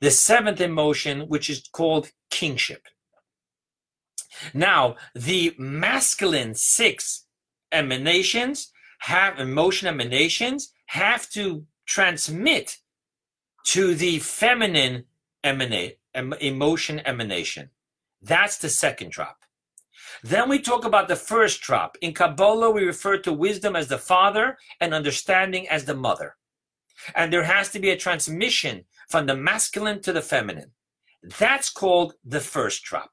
the 0.00 0.10
seventh 0.10 0.60
emotion, 0.60 1.22
which 1.28 1.48
is 1.48 1.68
called 1.72 2.10
kingship. 2.30 2.82
Now, 4.52 4.96
the 5.14 5.54
masculine 5.58 6.54
six 6.54 7.25
emanations 7.76 8.72
have 9.00 9.38
emotion 9.38 9.86
emanations 9.86 10.72
have 10.86 11.28
to 11.30 11.64
transmit 11.86 12.78
to 13.66 13.94
the 13.94 14.18
feminine 14.18 15.04
emanate, 15.44 15.98
emotion 16.40 17.00
emanation. 17.04 17.70
That's 18.22 18.58
the 18.58 18.68
second 18.68 19.10
drop. 19.12 19.38
Then 20.22 20.48
we 20.48 20.58
talk 20.58 20.84
about 20.84 21.08
the 21.08 21.16
first 21.16 21.60
drop. 21.60 21.96
In 22.00 22.14
Kabbalah, 22.14 22.70
we 22.70 22.84
refer 22.84 23.18
to 23.18 23.32
wisdom 23.32 23.76
as 23.76 23.88
the 23.88 23.98
father 23.98 24.56
and 24.80 24.94
understanding 24.94 25.68
as 25.68 25.84
the 25.84 25.94
mother. 25.94 26.36
And 27.14 27.32
there 27.32 27.44
has 27.44 27.70
to 27.70 27.78
be 27.78 27.90
a 27.90 27.96
transmission 27.96 28.84
from 29.08 29.26
the 29.26 29.36
masculine 29.36 30.00
to 30.02 30.12
the 30.12 30.22
feminine. 30.22 30.72
That's 31.38 31.70
called 31.70 32.14
the 32.24 32.40
first 32.40 32.82
drop. 32.84 33.10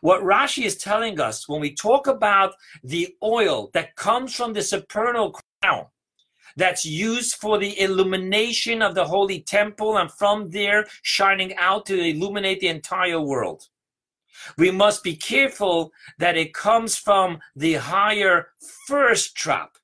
What 0.00 0.22
Rashi 0.22 0.64
is 0.64 0.76
telling 0.76 1.20
us 1.20 1.48
when 1.48 1.60
we 1.60 1.74
talk 1.74 2.06
about 2.06 2.54
the 2.82 3.14
oil 3.22 3.70
that 3.74 3.96
comes 3.96 4.34
from 4.34 4.52
the 4.52 4.62
supernal 4.62 5.38
crown, 5.62 5.86
that's 6.56 6.84
used 6.84 7.36
for 7.36 7.58
the 7.58 7.78
illumination 7.80 8.82
of 8.82 8.94
the 8.94 9.04
holy 9.04 9.40
temple 9.40 9.98
and 9.98 10.10
from 10.12 10.50
there 10.50 10.86
shining 11.02 11.54
out 11.56 11.86
to 11.86 12.00
illuminate 12.00 12.60
the 12.60 12.68
entire 12.68 13.20
world. 13.20 13.68
We 14.58 14.70
must 14.70 15.02
be 15.02 15.16
careful 15.16 15.92
that 16.18 16.36
it 16.36 16.54
comes 16.54 16.96
from 16.96 17.38
the 17.56 17.74
higher 17.74 18.48
first 18.86 19.34
drop. 19.34 19.78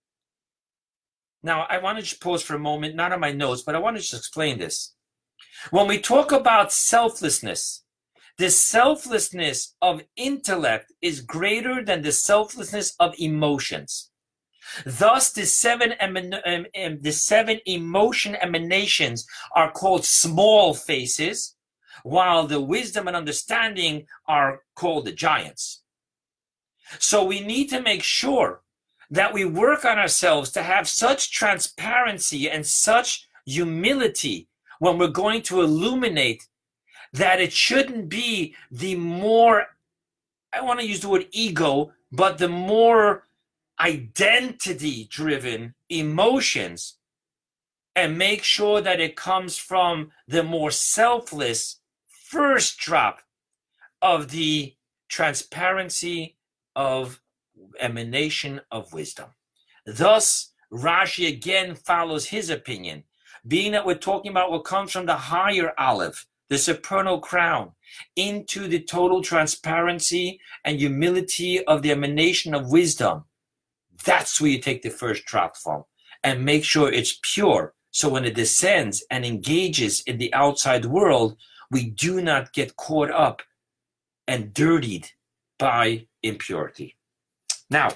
Now, 1.43 1.67
I 1.69 1.79
want 1.79 1.99
to 1.99 2.05
just 2.05 2.21
pause 2.21 2.43
for 2.43 2.55
a 2.55 2.59
moment, 2.59 2.95
not 2.95 3.13
on 3.13 3.21
my 3.21 3.33
notes, 3.33 3.63
but 3.63 3.75
I 3.75 3.79
want 3.79 3.97
to 3.97 4.03
just 4.03 4.15
explain 4.15 4.59
this. 4.59 4.95
When 5.71 5.87
we 5.87 5.99
talk 5.99 6.33
about 6.33 6.73
selflessness, 6.73 7.83
the 8.41 8.51
selflessness 8.51 9.77
of 9.83 10.03
intellect 10.17 10.91
is 11.03 11.21
greater 11.21 11.85
than 11.85 12.01
the 12.01 12.11
selflessness 12.11 12.97
of 12.99 13.15
emotions. 13.19 14.11
Thus, 14.87 15.31
the 15.31 15.45
seven, 15.45 15.93
eman- 16.01 16.41
um, 16.47 16.65
um, 16.83 16.99
the 17.03 17.13
seven 17.13 17.61
emotion 17.67 18.37
emanations 18.37 19.27
are 19.55 19.71
called 19.71 20.07
small 20.07 20.73
faces, 20.73 21.55
while 22.03 22.47
the 22.47 22.63
wisdom 22.63 23.09
and 23.09 23.17
understanding 23.17 24.07
are 24.27 24.63
called 24.75 25.05
the 25.05 25.13
giants. 25.13 25.83
So 26.99 27.23
we 27.23 27.41
need 27.41 27.69
to 27.69 27.83
make 27.83 28.03
sure 28.03 28.63
that 29.11 29.35
we 29.35 29.45
work 29.45 29.85
on 29.85 29.99
ourselves 29.99 30.51
to 30.53 30.63
have 30.63 30.89
such 30.89 31.31
transparency 31.31 32.49
and 32.49 32.67
such 32.67 33.29
humility 33.45 34.49
when 34.79 34.97
we're 34.97 35.09
going 35.09 35.43
to 35.43 35.61
illuminate 35.61 36.47
that 37.13 37.41
it 37.41 37.53
shouldn't 37.53 38.09
be 38.09 38.55
the 38.71 38.97
more, 38.97 39.67
I 40.53 40.61
want 40.61 40.81
to 40.81 40.87
use 40.87 41.01
the 41.01 41.09
word 41.09 41.27
ego, 41.33 41.93
but 42.13 42.39
the 42.39 42.49
more 42.49 43.25
identity 43.81 45.09
driven 45.11 45.75
emotions 45.89 46.97
and 47.97 48.17
make 48.17 48.45
sure 48.45 48.81
that 48.81 49.01
it 49.01 49.17
comes 49.17 49.57
from 49.57 50.11
the 50.29 50.43
more 50.43 50.71
selfless 50.71 51.81
first 52.09 52.79
drop 52.79 53.21
of 54.01 54.31
the 54.31 54.75
transparency 55.09 56.37
of 56.77 57.21
emanation 57.81 58.61
of 58.71 58.93
wisdom. 58.93 59.27
Thus, 59.85 60.53
Rashi 60.73 61.27
again 61.27 61.75
follows 61.75 62.27
his 62.27 62.49
opinion, 62.49 63.05
being 63.47 63.73
that 63.73 63.85
we're 63.85 63.95
talking 63.97 64.31
about 64.31 64.51
what 64.51 64.65
comes 64.65 64.93
from 64.93 65.07
the 65.07 65.17
higher 65.17 65.73
olive, 65.77 66.27
the 66.51 66.59
supernal 66.59 67.21
crown, 67.21 67.73
into 68.17 68.69
the 68.69 68.81
total 68.81 69.23
transparency 69.23 70.41
and 70.65 70.79
humility 70.79 71.65
of 71.65 71.83
the 71.83 71.91
emanation 71.91 72.55
of 72.55 72.71
wisdom. 72.71 73.25
That's 74.05 74.41
where 74.41 74.51
you 74.51 74.59
take 74.59 74.83
the 74.83 74.91
first 74.91 75.25
drop 75.25 75.57
from 75.57 75.85
and 76.23 76.45
make 76.45 76.65
sure 76.65 76.93
it's 76.93 77.19
pure. 77.23 77.75
So 77.93 78.09
when 78.09 78.25
it 78.25 78.35
descends 78.35 79.05
and 79.11 79.25
engages 79.25 80.03
in 80.03 80.19
the 80.19 80.33
outside 80.35 80.85
world, 80.85 81.37
we 81.71 81.91
do 81.91 82.21
not 82.21 82.53
get 82.53 82.77
caught 82.77 83.11
up 83.11 83.43
and 84.27 84.53
dirtied 84.53 85.11
by 85.59 86.07
impurity. 86.23 86.97
Now, 87.69 87.91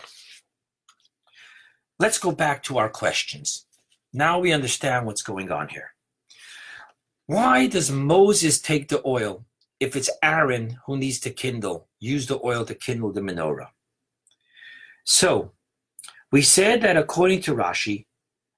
let's 1.99 2.19
go 2.19 2.33
back 2.33 2.63
to 2.65 2.79
our 2.79 2.89
questions. 2.89 3.67
Now 4.13 4.39
we 4.39 4.53
understand 4.53 5.07
what's 5.07 5.23
going 5.23 5.51
on 5.51 5.69
here. 5.69 5.94
Why 7.27 7.67
does 7.69 7.91
Moses 7.91 8.61
take 8.61 8.89
the 8.89 9.01
oil 9.07 9.47
if 9.81 9.97
it's 9.97 10.11
Aaron 10.23 10.79
who 10.87 10.99
needs 10.99 11.19
to 11.21 11.31
kindle, 11.31 11.89
use 11.99 12.27
the 12.27 12.39
oil 12.45 12.67
to 12.67 12.75
kindle 12.75 13.13
the 13.13 13.23
menorah? 13.23 13.69
So, 15.05 15.53
we 16.31 16.43
said 16.43 16.83
that 16.83 16.99
according 16.99 17.41
to 17.43 17.55
Rashi, 17.55 18.07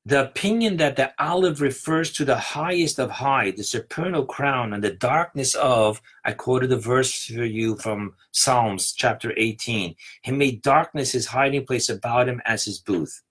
the 0.04 0.22
opinion 0.22 0.76
that 0.78 0.96
the 0.96 1.12
olive 1.18 1.60
refers 1.60 2.12
to 2.12 2.24
the 2.24 2.38
highest 2.38 2.98
of 2.98 3.10
high, 3.10 3.50
the 3.50 3.62
supernal 3.62 4.24
crown, 4.24 4.72
and 4.72 4.82
the 4.82 4.92
darkness 4.94 5.54
of, 5.56 6.00
I 6.24 6.32
quoted 6.32 6.72
a 6.72 6.76
verse 6.76 7.26
for 7.26 7.44
you 7.44 7.76
from 7.76 8.14
Psalms 8.32 8.92
chapter 8.92 9.32
18. 9.36 9.94
He 10.22 10.32
made 10.32 10.62
darkness 10.62 11.12
his 11.12 11.26
hiding 11.26 11.66
place 11.66 11.88
about 11.88 12.28
him 12.28 12.40
as 12.46 12.64
his 12.64 12.78
booth, 12.78 13.22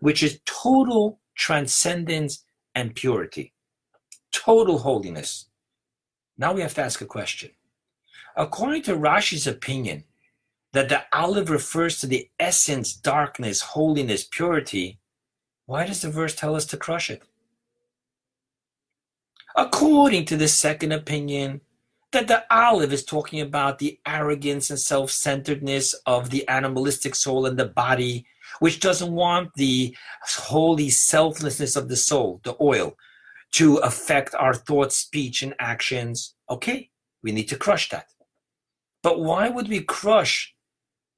which 0.00 0.22
is 0.22 0.40
total 0.44 1.20
transcendence 1.36 2.44
and 2.74 2.94
purity, 2.94 3.54
total 4.32 4.78
holiness. 4.78 5.46
Now 6.36 6.52
we 6.52 6.60
have 6.60 6.74
to 6.74 6.82
ask 6.82 7.00
a 7.00 7.06
question. 7.06 7.50
According 8.36 8.82
to 8.82 8.96
Rashi's 8.96 9.46
opinion, 9.46 10.04
that 10.72 10.88
the 10.88 11.02
olive 11.12 11.50
refers 11.50 11.98
to 12.00 12.06
the 12.06 12.28
essence, 12.38 12.92
darkness, 12.92 13.60
holiness, 13.60 14.28
purity, 14.30 14.98
why 15.66 15.86
does 15.86 16.02
the 16.02 16.10
verse 16.10 16.34
tell 16.34 16.54
us 16.54 16.66
to 16.66 16.76
crush 16.76 17.10
it? 17.10 17.22
According 19.56 20.26
to 20.26 20.36
the 20.36 20.48
second 20.48 20.92
opinion, 20.92 21.60
that 22.12 22.28
the 22.28 22.44
olive 22.50 22.92
is 22.92 23.04
talking 23.04 23.40
about 23.40 23.78
the 23.78 23.98
arrogance 24.06 24.70
and 24.70 24.78
self 24.78 25.10
centeredness 25.10 25.94
of 26.06 26.30
the 26.30 26.46
animalistic 26.48 27.14
soul 27.14 27.44
and 27.46 27.58
the 27.58 27.66
body, 27.66 28.24
which 28.60 28.80
doesn't 28.80 29.12
want 29.12 29.52
the 29.54 29.96
holy 30.22 30.88
selflessness 30.88 31.76
of 31.76 31.88
the 31.88 31.96
soul, 31.96 32.40
the 32.44 32.56
oil, 32.60 32.96
to 33.52 33.76
affect 33.78 34.34
our 34.34 34.54
thoughts, 34.54 34.96
speech, 34.96 35.42
and 35.42 35.54
actions. 35.58 36.34
Okay, 36.50 36.90
we 37.22 37.32
need 37.32 37.48
to 37.48 37.56
crush 37.56 37.88
that. 37.90 38.06
But 39.02 39.20
why 39.20 39.48
would 39.48 39.68
we 39.68 39.80
crush 39.80 40.54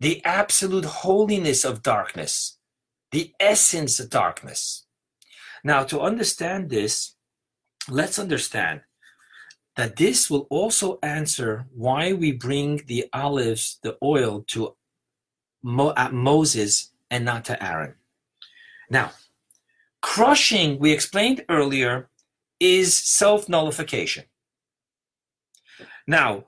the 0.01 0.25
absolute 0.25 0.87
holiness 0.87 1.65
of 1.65 1.83
darkness, 1.83 2.59
the 3.13 3.35
essence 3.39 4.01
of 4.01 4.09
darkness. 4.09 4.87
Now, 5.63 5.85
to 5.85 6.01
understand 6.01 6.71
this, 6.71 7.17
let's 7.89 8.19
understand 8.19 8.81
that 9.77 9.97
this 9.97 10.31
will 10.31 10.47
also 10.51 10.99
answer 11.03 11.67
why 11.75 12.15
we 12.15 12.33
bring 12.33 12.83
the 12.87 13.07
olives, 13.13 13.79
the 13.83 13.97
oil, 14.03 14.43
to 14.49 14.75
Mo- 15.63 15.95
Moses 16.11 16.93
and 17.11 17.25
not 17.25 17.45
to 17.45 17.63
Aaron. 17.63 17.95
Now, 18.89 19.13
crushing, 20.01 20.79
we 20.79 20.93
explained 20.93 21.45
earlier, 21.51 22.09
is 22.61 22.95
self 22.95 23.49
nullification. 23.49 24.25
Now, 26.07 26.45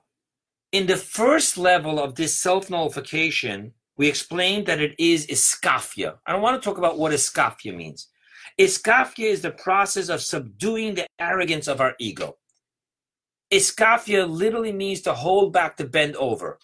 in 0.71 0.87
the 0.87 0.97
first 0.97 1.57
level 1.57 1.99
of 1.99 2.15
this 2.15 2.39
self 2.39 2.69
nullification, 2.69 3.73
we 3.97 4.07
explained 4.07 4.65
that 4.67 4.81
it 4.81 4.95
is 4.97 5.27
iskafia. 5.27 6.17
I 6.25 6.35
want 6.35 6.61
to 6.61 6.65
talk 6.67 6.77
about 6.77 6.97
what 6.97 7.11
iskafia 7.11 7.75
means. 7.75 8.07
Iskafia 8.59 9.29
is 9.31 9.41
the 9.41 9.51
process 9.51 10.09
of 10.09 10.21
subduing 10.21 10.95
the 10.95 11.07
arrogance 11.19 11.67
of 11.67 11.81
our 11.81 11.95
ego. 11.99 12.37
Iskafia 13.51 14.27
literally 14.29 14.71
means 14.71 15.01
to 15.01 15.13
hold 15.13 15.53
back, 15.53 15.77
to 15.77 15.85
bend 15.85 16.15
over. 16.15 16.59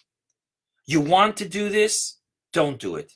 You 0.86 1.00
want 1.00 1.36
to 1.36 1.48
do 1.48 1.68
this, 1.68 2.18
don't 2.52 2.80
do 2.80 2.96
it. 2.96 3.12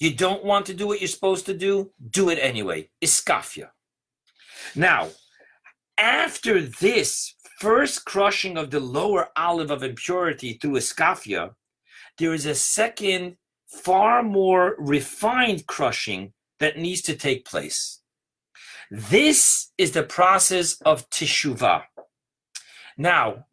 You 0.00 0.14
don't 0.14 0.44
want 0.44 0.66
to 0.66 0.74
do 0.74 0.86
what 0.86 1.00
you're 1.00 1.08
supposed 1.08 1.46
to 1.46 1.54
do, 1.54 1.92
do 2.10 2.28
it 2.30 2.38
anyway. 2.40 2.90
Iskafia. 3.02 3.70
Now, 4.74 5.08
after 5.98 6.62
this 6.62 7.34
first 7.58 8.04
crushing 8.04 8.56
of 8.56 8.70
the 8.70 8.80
lower 8.80 9.28
olive 9.36 9.70
of 9.70 9.82
impurity 9.82 10.54
through 10.54 10.74
Iskafia, 10.74 11.54
there 12.18 12.32
is 12.32 12.46
a 12.46 12.54
second, 12.54 13.36
far 13.66 14.22
more 14.22 14.76
refined 14.78 15.66
crushing 15.66 16.32
that 16.60 16.78
needs 16.78 17.02
to 17.02 17.14
take 17.14 17.44
place. 17.44 18.00
This 18.90 19.70
is 19.76 19.92
the 19.92 20.02
process 20.02 20.80
of 20.82 21.08
teshuvah. 21.10 21.82
Now, 22.96 23.46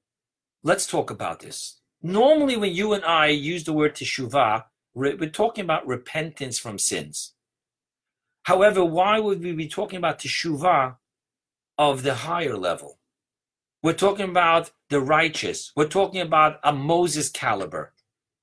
let's 0.64 0.88
talk 0.88 1.12
about 1.12 1.40
this. 1.40 1.82
Normally, 2.02 2.56
when 2.56 2.74
you 2.74 2.94
and 2.94 3.04
I 3.04 3.28
use 3.28 3.64
the 3.64 3.74
word 3.74 3.96
teshuvah, 3.96 4.64
we're 4.94 5.30
talking 5.30 5.64
about 5.64 5.88
repentance 5.88 6.58
from 6.58 6.80
sins. 6.80 7.34
However, 8.44 8.86
why 8.86 9.20
would 9.20 9.44
we 9.44 9.52
be 9.52 9.68
talking 9.68 9.98
about 9.98 10.20
teshuvah 10.20 10.96
of 11.78 12.04
the 12.04 12.16
higher 12.16 12.58
level? 12.58 13.00
We're 13.84 13.94
talking 13.94 14.30
about 14.30 14.72
the 14.90 15.00
righteous. 15.00 15.72
We're 15.76 15.88
talking 15.88 16.22
about 16.22 16.60
a 16.64 16.74
Moses 16.74 17.30
caliber. 17.30 17.94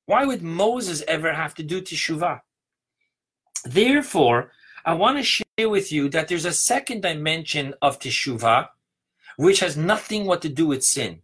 Why 0.06 0.24
would 0.24 0.42
Moses 0.42 1.02
ever 1.08 1.32
have 1.32 1.54
to 1.56 1.62
do 1.62 1.80
teshuvah? 1.80 2.42
Therefore, 3.64 4.52
I 4.84 4.94
want 4.94 5.18
to 5.18 5.22
share 5.22 5.68
with 5.68 5.92
you 5.92 6.08
that 6.10 6.28
there's 6.28 6.44
a 6.44 6.52
second 6.52 7.02
dimension 7.02 7.74
of 7.80 7.98
teshuvah, 7.98 8.68
which 9.36 9.60
has 9.60 9.76
nothing 9.76 10.26
what 10.26 10.42
to 10.42 10.48
do 10.48 10.66
with 10.66 10.84
sin. 10.84 11.22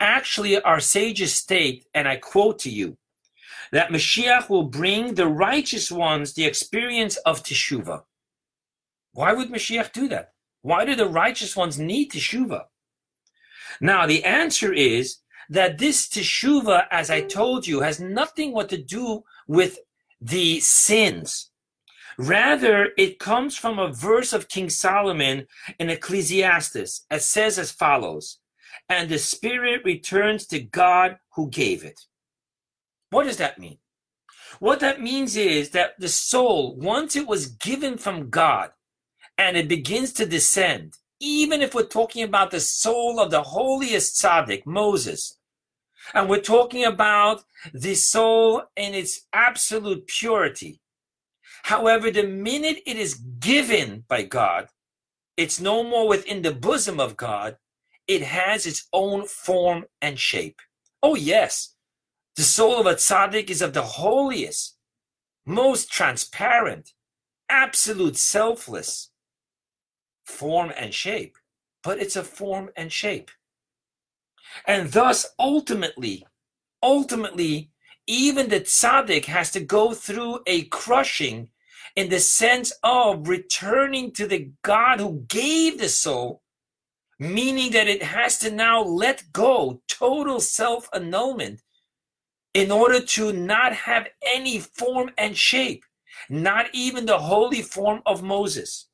Actually, 0.00 0.60
our 0.60 0.80
sages 0.80 1.34
state, 1.34 1.86
and 1.94 2.08
I 2.08 2.16
quote 2.16 2.58
to 2.60 2.70
you, 2.70 2.96
that 3.72 3.90
Mashiach 3.90 4.48
will 4.48 4.64
bring 4.64 5.14
the 5.14 5.26
righteous 5.26 5.90
ones 5.90 6.34
the 6.34 6.44
experience 6.44 7.16
of 7.18 7.42
teshuvah. 7.42 8.04
Why 9.12 9.32
would 9.32 9.48
Mashiach 9.48 9.92
do 9.92 10.08
that? 10.08 10.32
Why 10.66 10.84
do 10.84 10.96
the 10.96 11.06
righteous 11.06 11.54
ones 11.54 11.78
need 11.78 12.10
teshuvah? 12.10 12.64
Now, 13.80 14.04
the 14.04 14.24
answer 14.24 14.72
is 14.72 15.18
that 15.48 15.78
this 15.78 16.08
teshuva, 16.08 16.88
as 16.90 17.08
I 17.08 17.20
told 17.20 17.68
you, 17.68 17.82
has 17.82 18.00
nothing 18.00 18.52
what 18.52 18.68
to 18.70 18.76
do 18.76 19.22
with 19.46 19.78
the 20.20 20.58
sins. 20.58 21.52
Rather, 22.18 22.88
it 22.98 23.20
comes 23.20 23.56
from 23.56 23.78
a 23.78 23.92
verse 23.92 24.32
of 24.32 24.48
King 24.48 24.68
Solomon 24.68 25.46
in 25.78 25.88
Ecclesiastes. 25.88 27.06
It 27.12 27.22
says 27.22 27.60
as 27.60 27.70
follows, 27.70 28.40
and 28.88 29.08
the 29.08 29.20
spirit 29.20 29.82
returns 29.84 30.48
to 30.48 30.58
God 30.58 31.18
who 31.36 31.48
gave 31.48 31.84
it. 31.84 32.00
What 33.10 33.22
does 33.22 33.36
that 33.36 33.60
mean? 33.60 33.78
What 34.58 34.80
that 34.80 35.00
means 35.00 35.36
is 35.36 35.70
that 35.70 35.92
the 36.00 36.08
soul, 36.08 36.74
once 36.74 37.14
it 37.14 37.28
was 37.28 37.46
given 37.46 37.98
from 37.98 38.30
God 38.30 38.72
and 39.38 39.56
it 39.56 39.68
begins 39.68 40.12
to 40.14 40.26
descend, 40.26 40.94
even 41.20 41.62
if 41.62 41.74
we're 41.74 41.84
talking 41.84 42.22
about 42.22 42.50
the 42.50 42.60
soul 42.60 43.20
of 43.20 43.30
the 43.30 43.42
holiest 43.42 44.22
tzaddik, 44.22 44.64
Moses, 44.66 45.38
and 46.14 46.28
we're 46.28 46.40
talking 46.40 46.84
about 46.84 47.42
the 47.72 47.94
soul 47.94 48.62
in 48.76 48.94
its 48.94 49.26
absolute 49.32 50.06
purity, 50.06 50.80
However, 51.66 52.12
the 52.12 52.22
minute 52.22 52.80
it 52.86 52.96
is 52.96 53.14
given 53.14 54.04
by 54.06 54.22
God, 54.22 54.68
it's 55.36 55.60
no 55.60 55.82
more 55.82 56.06
within 56.06 56.42
the 56.42 56.52
bosom 56.52 57.00
of 57.00 57.16
God. 57.16 57.56
It 58.06 58.22
has 58.22 58.66
its 58.66 58.86
own 58.92 59.26
form 59.26 59.86
and 60.00 60.16
shape. 60.16 60.60
Oh, 61.02 61.16
yes, 61.16 61.74
the 62.36 62.44
soul 62.44 62.78
of 62.78 62.86
a 62.86 62.94
tzaddik 62.94 63.50
is 63.50 63.62
of 63.62 63.72
the 63.72 63.82
holiest, 63.82 64.76
most 65.44 65.90
transparent, 65.90 66.92
absolute 67.48 68.16
selfless 68.16 69.10
form 70.26 70.72
and 70.76 70.92
shape, 70.92 71.36
but 71.82 71.98
it's 71.98 72.16
a 72.16 72.24
form 72.24 72.70
and 72.76 72.92
shape. 72.92 73.30
And 74.66 74.90
thus, 74.90 75.26
ultimately, 75.38 76.26
ultimately, 76.82 77.70
even 78.06 78.48
the 78.48 78.60
tzaddik 78.60 79.24
has 79.26 79.50
to 79.52 79.60
go 79.60 79.92
through 79.92 80.40
a 80.46 80.64
crushing 80.64 81.48
in 81.96 82.08
the 82.08 82.20
sense 82.20 82.72
of 82.82 83.28
returning 83.28 84.12
to 84.12 84.26
the 84.26 84.50
God 84.62 85.00
who 85.00 85.24
gave 85.28 85.78
the 85.78 85.88
soul, 85.88 86.42
meaning 87.18 87.72
that 87.72 87.88
it 87.88 88.02
has 88.02 88.38
to 88.40 88.50
now 88.50 88.82
let 88.82 89.32
go, 89.32 89.80
total 89.88 90.40
self 90.40 90.88
annulment, 90.92 91.62
in 92.54 92.70
order 92.70 93.00
to 93.00 93.32
not 93.32 93.72
have 93.72 94.08
any 94.24 94.58
form 94.58 95.10
and 95.18 95.36
shape, 95.36 95.84
not 96.28 96.66
even 96.72 97.06
the 97.06 97.18
holy 97.18 97.62
form 97.62 98.02
of 98.06 98.22
Moses. 98.22 98.88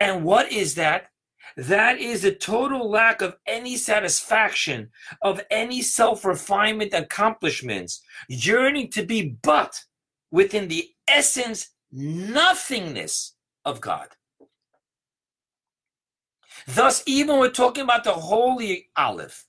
And 0.00 0.24
what 0.24 0.50
is 0.52 0.74
that? 0.76 1.08
That 1.56 1.98
is 1.98 2.22
the 2.22 2.34
total 2.34 2.88
lack 2.88 3.20
of 3.20 3.36
any 3.46 3.76
satisfaction, 3.76 4.90
of 5.20 5.42
any 5.50 5.82
self 5.82 6.24
refinement 6.24 6.94
accomplishments, 6.94 8.02
yearning 8.28 8.90
to 8.92 9.04
be 9.04 9.36
but 9.42 9.84
within 10.30 10.68
the 10.68 10.88
essence, 11.06 11.70
nothingness 11.90 13.34
of 13.64 13.80
God. 13.80 14.08
Thus, 16.66 17.02
even 17.06 17.38
we're 17.38 17.50
talking 17.50 17.82
about 17.82 18.04
the 18.04 18.12
holy 18.12 18.88
olive. 18.96 19.44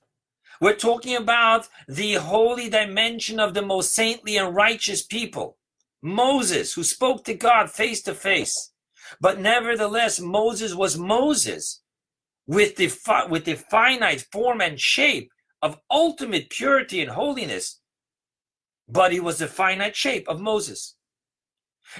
we're 0.60 0.76
talking 0.76 1.16
about 1.16 1.68
the 1.88 2.14
holy 2.14 2.68
dimension 2.68 3.40
of 3.40 3.54
the 3.54 3.62
most 3.62 3.94
saintly 3.94 4.36
and 4.36 4.54
righteous 4.54 5.02
people, 5.02 5.56
Moses, 6.02 6.74
who 6.74 6.84
spoke 6.84 7.24
to 7.24 7.34
God 7.34 7.70
face 7.70 8.02
to 8.02 8.14
face. 8.14 8.72
But 9.20 9.40
nevertheless, 9.40 10.20
Moses 10.20 10.74
was 10.74 10.98
Moses 10.98 11.82
with 12.46 12.76
the, 12.76 12.88
fi- 12.88 13.26
with 13.26 13.44
the 13.44 13.54
finite 13.54 14.26
form 14.32 14.60
and 14.60 14.80
shape 14.80 15.30
of 15.62 15.78
ultimate 15.90 16.50
purity 16.50 17.00
and 17.00 17.10
holiness, 17.10 17.80
but 18.88 19.12
he 19.12 19.20
was 19.20 19.38
the 19.38 19.46
finite 19.46 19.96
shape 19.96 20.28
of 20.28 20.40
Moses. 20.40 20.96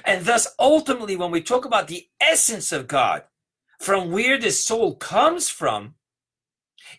And 0.03 0.25
thus, 0.25 0.47
ultimately, 0.59 1.15
when 1.15 1.31
we 1.31 1.41
talk 1.41 1.65
about 1.65 1.87
the 1.87 2.07
essence 2.19 2.71
of 2.71 2.87
God, 2.87 3.23
from 3.79 4.11
where 4.11 4.37
the 4.37 4.51
soul 4.51 4.95
comes 4.95 5.49
from, 5.49 5.95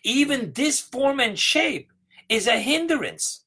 even 0.03 0.53
this 0.53 0.79
form 0.79 1.19
and 1.19 1.37
shape 1.37 1.91
is 2.29 2.47
a 2.47 2.59
hindrance. 2.59 3.45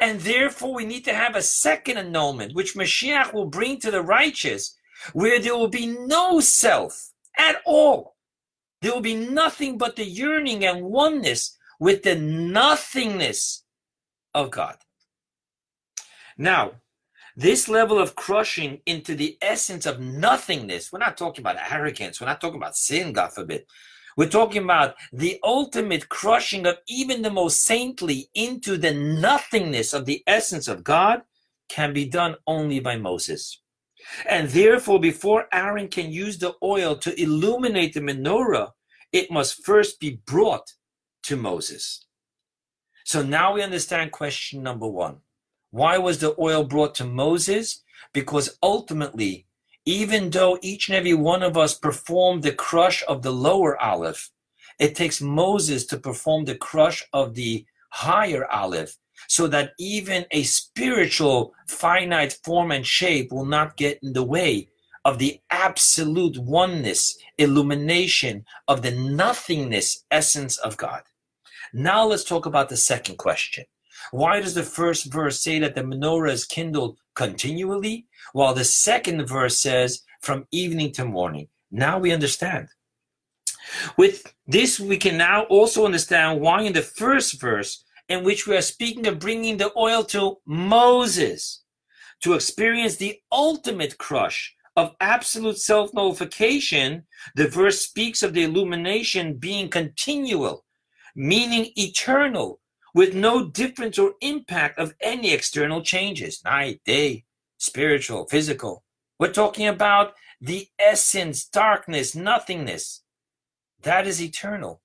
And 0.00 0.20
therefore, 0.20 0.74
we 0.74 0.84
need 0.84 1.04
to 1.06 1.14
have 1.14 1.34
a 1.34 1.42
second 1.42 1.98
annulment, 1.98 2.54
which 2.54 2.74
Mashiach 2.74 3.32
will 3.32 3.46
bring 3.46 3.80
to 3.80 3.90
the 3.90 4.02
righteous, 4.02 4.76
where 5.12 5.40
there 5.40 5.56
will 5.56 5.68
be 5.68 5.86
no 5.86 6.40
self 6.40 7.12
at 7.36 7.56
all. 7.64 8.16
There 8.82 8.92
will 8.92 9.00
be 9.00 9.14
nothing 9.14 9.78
but 9.78 9.96
the 9.96 10.04
yearning 10.04 10.64
and 10.64 10.82
oneness 10.82 11.56
with 11.78 12.02
the 12.02 12.14
nothingness 12.14 13.64
of 14.34 14.50
God. 14.50 14.76
Now, 16.36 16.72
this 17.36 17.68
level 17.68 17.98
of 17.98 18.16
crushing 18.16 18.80
into 18.86 19.14
the 19.14 19.38
essence 19.40 19.86
of 19.86 20.00
nothingness, 20.00 20.92
we're 20.92 20.98
not 20.98 21.16
talking 21.16 21.42
about 21.42 21.56
arrogance, 21.70 22.20
we're 22.20 22.26
not 22.26 22.40
talking 22.40 22.58
about 22.58 22.76
sin, 22.76 23.12
God 23.12 23.32
forbid. 23.32 23.64
We're 24.16 24.28
talking 24.28 24.64
about 24.64 24.96
the 25.12 25.38
ultimate 25.42 26.08
crushing 26.08 26.66
of 26.66 26.76
even 26.88 27.22
the 27.22 27.30
most 27.30 27.62
saintly 27.62 28.28
into 28.34 28.76
the 28.76 28.92
nothingness 28.92 29.94
of 29.94 30.04
the 30.04 30.22
essence 30.26 30.68
of 30.68 30.84
God 30.84 31.22
can 31.68 31.92
be 31.92 32.04
done 32.04 32.34
only 32.46 32.80
by 32.80 32.96
Moses. 32.96 33.59
And 34.28 34.48
therefore, 34.48 35.00
before 35.00 35.46
Aaron 35.52 35.88
can 35.88 36.12
use 36.12 36.38
the 36.38 36.54
oil 36.62 36.96
to 36.96 37.20
illuminate 37.20 37.94
the 37.94 38.00
menorah, 38.00 38.72
it 39.12 39.30
must 39.30 39.64
first 39.64 40.00
be 40.00 40.20
brought 40.26 40.72
to 41.24 41.36
Moses. 41.36 42.06
So 43.04 43.22
now 43.22 43.54
we 43.54 43.62
understand 43.62 44.12
question 44.12 44.62
number 44.62 44.86
one. 44.86 45.18
Why 45.70 45.98
was 45.98 46.18
the 46.18 46.34
oil 46.38 46.64
brought 46.64 46.94
to 46.96 47.04
Moses? 47.04 47.82
Because 48.12 48.58
ultimately, 48.62 49.46
even 49.84 50.30
though 50.30 50.58
each 50.62 50.88
and 50.88 50.96
every 50.96 51.14
one 51.14 51.42
of 51.42 51.56
us 51.56 51.74
performed 51.74 52.42
the 52.42 52.52
crush 52.52 53.02
of 53.08 53.22
the 53.22 53.32
lower 53.32 53.80
Aleph, 53.80 54.30
it 54.78 54.94
takes 54.94 55.20
Moses 55.20 55.86
to 55.86 55.98
perform 55.98 56.44
the 56.44 56.54
crush 56.54 57.04
of 57.12 57.34
the 57.34 57.64
higher 57.90 58.46
Aleph 58.50 58.96
so 59.28 59.46
that 59.46 59.72
even 59.78 60.26
a 60.30 60.42
spiritual 60.42 61.54
finite 61.66 62.38
form 62.44 62.70
and 62.70 62.86
shape 62.86 63.32
will 63.32 63.44
not 63.44 63.76
get 63.76 63.98
in 64.02 64.12
the 64.12 64.24
way 64.24 64.68
of 65.04 65.18
the 65.18 65.40
absolute 65.50 66.36
oneness, 66.38 67.16
illumination 67.38 68.44
of 68.68 68.82
the 68.82 68.90
nothingness 68.90 70.04
essence 70.10 70.58
of 70.58 70.76
God. 70.76 71.02
Now 71.72 72.06
let's 72.06 72.24
talk 72.24 72.46
about 72.46 72.68
the 72.68 72.76
second 72.76 73.16
question. 73.16 73.64
Why 74.10 74.40
does 74.40 74.54
the 74.54 74.62
first 74.62 75.12
verse 75.12 75.40
say 75.40 75.58
that 75.60 75.74
the 75.74 75.82
menorah 75.82 76.32
is 76.32 76.44
kindled 76.44 76.98
continually, 77.14 78.06
while 78.32 78.54
the 78.54 78.64
second 78.64 79.26
verse 79.26 79.60
says 79.60 80.02
from 80.20 80.46
evening 80.50 80.92
to 80.92 81.04
morning? 81.04 81.48
Now 81.70 81.98
we 81.98 82.12
understand. 82.12 82.68
With 83.96 84.34
this, 84.46 84.80
we 84.80 84.96
can 84.96 85.16
now 85.16 85.44
also 85.44 85.84
understand 85.84 86.40
why 86.40 86.62
in 86.62 86.72
the 86.72 86.82
first 86.82 87.40
verse, 87.40 87.84
in 88.10 88.24
which 88.24 88.46
we 88.46 88.56
are 88.56 88.60
speaking 88.62 89.06
of 89.06 89.20
bringing 89.20 89.56
the 89.56 89.72
oil 89.76 90.02
to 90.02 90.36
Moses 90.44 91.62
to 92.22 92.34
experience 92.34 92.96
the 92.96 93.20
ultimate 93.32 93.96
crush 93.96 94.54
of 94.76 94.96
absolute 95.00 95.58
self 95.58 95.94
nullification, 95.94 97.04
the 97.36 97.46
verse 97.46 97.80
speaks 97.80 98.22
of 98.22 98.34
the 98.34 98.42
illumination 98.42 99.34
being 99.34 99.68
continual, 99.68 100.64
meaning 101.14 101.70
eternal, 101.76 102.60
with 102.94 103.14
no 103.14 103.48
difference 103.48 103.96
or 103.96 104.14
impact 104.20 104.78
of 104.78 104.92
any 105.00 105.32
external 105.32 105.80
changes 105.80 106.42
night, 106.44 106.80
day, 106.84 107.24
spiritual, 107.58 108.26
physical. 108.26 108.82
We're 109.20 109.32
talking 109.32 109.68
about 109.68 110.14
the 110.40 110.66
essence, 110.80 111.46
darkness, 111.46 112.16
nothingness. 112.16 113.04
That 113.82 114.08
is 114.08 114.20
eternal. 114.20 114.82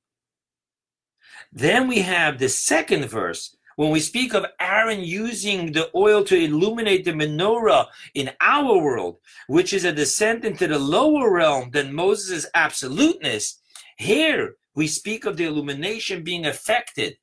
Then 1.52 1.88
we 1.88 2.00
have 2.00 2.38
the 2.38 2.50
second 2.50 3.06
verse 3.06 3.56
when 3.76 3.92
we 3.92 4.00
speak 4.00 4.34
of 4.34 4.46
Aaron 4.60 5.02
using 5.02 5.72
the 5.72 5.90
oil 5.96 6.24
to 6.26 6.38
illuminate 6.38 7.04
the 7.04 7.12
menorah 7.12 7.88
in 8.14 8.32
our 8.40 8.78
world, 8.78 9.18
which 9.48 9.74
is 9.74 9.84
a 9.84 9.92
descent 9.92 10.46
into 10.46 10.68
the 10.68 10.80
lower 10.80 11.32
realm 11.34 11.72
than 11.72 11.94
Moses' 11.94 12.46
absoluteness, 12.56 13.60
here 13.98 14.56
we 14.76 14.88
speak 14.88 15.26
of 15.26 15.36
the 15.36 15.46
illumination 15.46 16.24
being 16.24 16.46
affected 16.46 17.18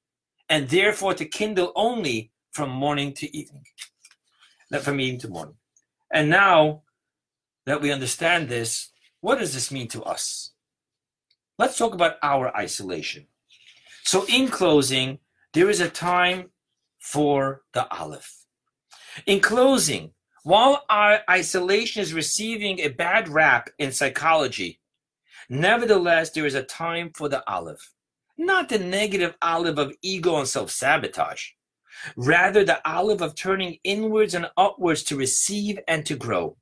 and 0.49 0.69
therefore 0.69 1.15
to 1.15 1.25
kindle 1.25 1.73
only 1.75 2.31
from 2.53 2.69
morning 2.69 3.15
to 3.15 3.37
evening, 3.37 3.65
not 4.71 4.83
from 4.83 5.01
evening 5.01 5.21
to 5.21 5.29
morning. 5.29 5.57
And 6.13 6.29
now 6.29 6.83
that 7.65 7.81
we 7.81 7.91
understand 7.91 8.49
this, 8.49 8.91
what 9.21 9.39
does 9.39 9.55
this 9.55 9.71
mean 9.71 9.89
to 9.89 10.03
us? 10.03 10.51
Let's 11.59 11.79
talk 11.79 11.95
about 11.95 12.17
our 12.23 12.55
isolation. 12.55 13.27
So, 14.05 14.25
in 14.29 14.49
closing, 14.49 15.19
there 15.53 15.71
is 15.71 15.81
a 15.81 15.89
time 15.89 16.51
for 16.99 17.63
the 17.73 17.91
Aleph. 17.95 18.45
In 19.27 19.41
closing, 19.41 20.13
while 20.45 20.85
our 20.89 21.21
isolation 21.31 22.03
is 22.03 22.15
receiving 22.15 22.81
a 22.81 22.89
bad 22.89 23.29
rap 23.29 23.71
in 23.79 23.93
psychology, 23.93 24.81
nevertheless, 25.49 26.31
there 26.31 26.47
is 26.47 26.55
a 26.55 26.63
time 26.65 27.13
for 27.15 27.29
the 27.29 27.49
Aleph. 27.49 27.93
Not 28.39 28.69
the 28.69 28.79
negative 28.79 29.37
Aleph 29.43 29.79
of 29.79 29.95
ego 30.03 30.39
and 30.39 30.49
self 30.49 30.71
sabotage, 30.71 31.51
rather, 32.17 32.65
the 32.65 32.81
Aleph 32.89 33.21
of 33.21 33.35
turning 33.35 33.79
inwards 33.85 34.35
and 34.35 34.51
upwards 34.57 35.03
to 35.05 35.17
receive 35.17 35.79
and 35.87 36.05
to 36.07 36.17
grow. 36.17 36.57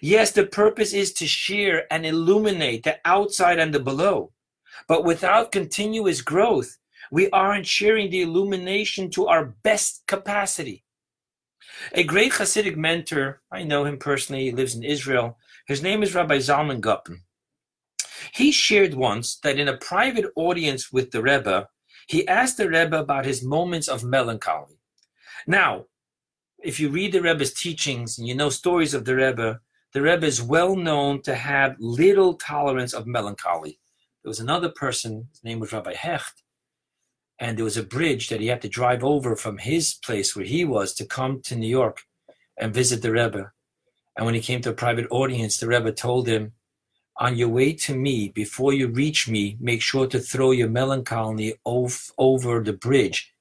Yes, 0.00 0.30
the 0.32 0.46
purpose 0.46 0.92
is 0.92 1.12
to 1.14 1.26
share 1.26 1.92
and 1.92 2.04
illuminate 2.04 2.84
the 2.84 2.98
outside 3.04 3.58
and 3.58 3.74
the 3.74 3.80
below, 3.80 4.31
but 4.88 5.04
without 5.04 5.52
continuous 5.52 6.20
growth, 6.20 6.78
we 7.10 7.28
aren't 7.30 7.66
sharing 7.66 8.10
the 8.10 8.22
illumination 8.22 9.10
to 9.10 9.26
our 9.26 9.54
best 9.62 10.02
capacity. 10.06 10.84
A 11.92 12.04
great 12.04 12.32
Hasidic 12.32 12.76
mentor, 12.76 13.42
I 13.50 13.64
know 13.64 13.84
him 13.84 13.98
personally, 13.98 14.44
he 14.44 14.52
lives 14.52 14.74
in 14.74 14.82
Israel. 14.82 15.38
His 15.66 15.82
name 15.82 16.02
is 16.02 16.14
Rabbi 16.14 16.38
Zalman 16.38 16.80
Gopin. 16.80 17.22
He 18.32 18.52
shared 18.52 18.94
once 18.94 19.36
that 19.42 19.58
in 19.58 19.68
a 19.68 19.76
private 19.76 20.26
audience 20.36 20.92
with 20.92 21.10
the 21.10 21.22
Rebbe, 21.22 21.68
he 22.06 22.26
asked 22.28 22.56
the 22.56 22.68
Rebbe 22.68 22.98
about 22.98 23.24
his 23.24 23.42
moments 23.42 23.88
of 23.88 24.04
melancholy. 24.04 24.78
Now, 25.46 25.86
if 26.62 26.78
you 26.78 26.88
read 26.88 27.12
the 27.12 27.22
Rebbe's 27.22 27.52
teachings 27.52 28.18
and 28.18 28.26
you 28.26 28.34
know 28.34 28.48
stories 28.48 28.94
of 28.94 29.04
the 29.04 29.16
Rebbe, 29.16 29.60
the 29.92 30.02
Rebbe 30.02 30.26
is 30.26 30.40
well 30.40 30.76
known 30.76 31.20
to 31.22 31.34
have 31.34 31.76
little 31.78 32.34
tolerance 32.34 32.94
of 32.94 33.06
melancholy. 33.06 33.78
There 34.22 34.30
was 34.30 34.40
another 34.40 34.68
person, 34.68 35.28
his 35.32 35.42
name 35.42 35.58
was 35.58 35.72
Rabbi 35.72 35.94
Hecht, 35.94 36.42
and 37.40 37.58
there 37.58 37.64
was 37.64 37.76
a 37.76 37.82
bridge 37.82 38.28
that 38.28 38.40
he 38.40 38.46
had 38.46 38.62
to 38.62 38.68
drive 38.68 39.02
over 39.02 39.34
from 39.34 39.58
his 39.58 39.94
place 39.94 40.36
where 40.36 40.44
he 40.44 40.64
was 40.64 40.94
to 40.94 41.04
come 41.04 41.40
to 41.42 41.56
New 41.56 41.68
York 41.68 42.02
and 42.56 42.72
visit 42.72 43.02
the 43.02 43.10
Rebbe. 43.10 43.50
And 44.16 44.24
when 44.24 44.36
he 44.36 44.40
came 44.40 44.60
to 44.60 44.70
a 44.70 44.74
private 44.74 45.08
audience, 45.10 45.56
the 45.56 45.66
Rebbe 45.66 45.90
told 45.90 46.28
him, 46.28 46.52
On 47.16 47.36
your 47.36 47.48
way 47.48 47.72
to 47.72 47.96
me, 47.96 48.28
before 48.28 48.72
you 48.72 48.86
reach 48.86 49.28
me, 49.28 49.56
make 49.58 49.82
sure 49.82 50.06
to 50.06 50.20
throw 50.20 50.52
your 50.52 50.68
melancholy 50.68 51.54
over 51.64 52.62
the 52.62 52.78
bridge 52.80 53.34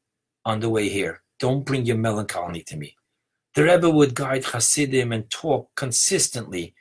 on 0.45 0.61
the 0.61 0.69
way 0.69 0.89
here. 0.89 1.21
Don't 1.39 1.63
bring 1.63 1.85
your 1.85 1.97
melancholy 1.97 2.63
to 2.63 2.75
me. 2.75 2.97
The 3.53 3.65
Rebbe 3.65 3.89
would 3.89 4.15
guide 4.15 4.45
Hasidim 4.45 5.11
and 5.11 5.29
talk 5.29 5.75
consistently 5.75 6.73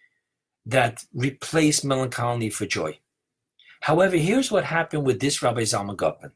that 0.65 1.05
replace 1.13 1.85
melancholy 1.85 2.49
for 2.49 2.65
joy. 2.65 2.99
However, 3.81 4.17
here's 4.17 4.51
what 4.51 4.65
happened 4.65 5.05
with 5.05 5.21
this 5.21 5.43
Rabbi 5.43 5.63
Zalman 5.63 5.97
Gopin. 5.97 6.33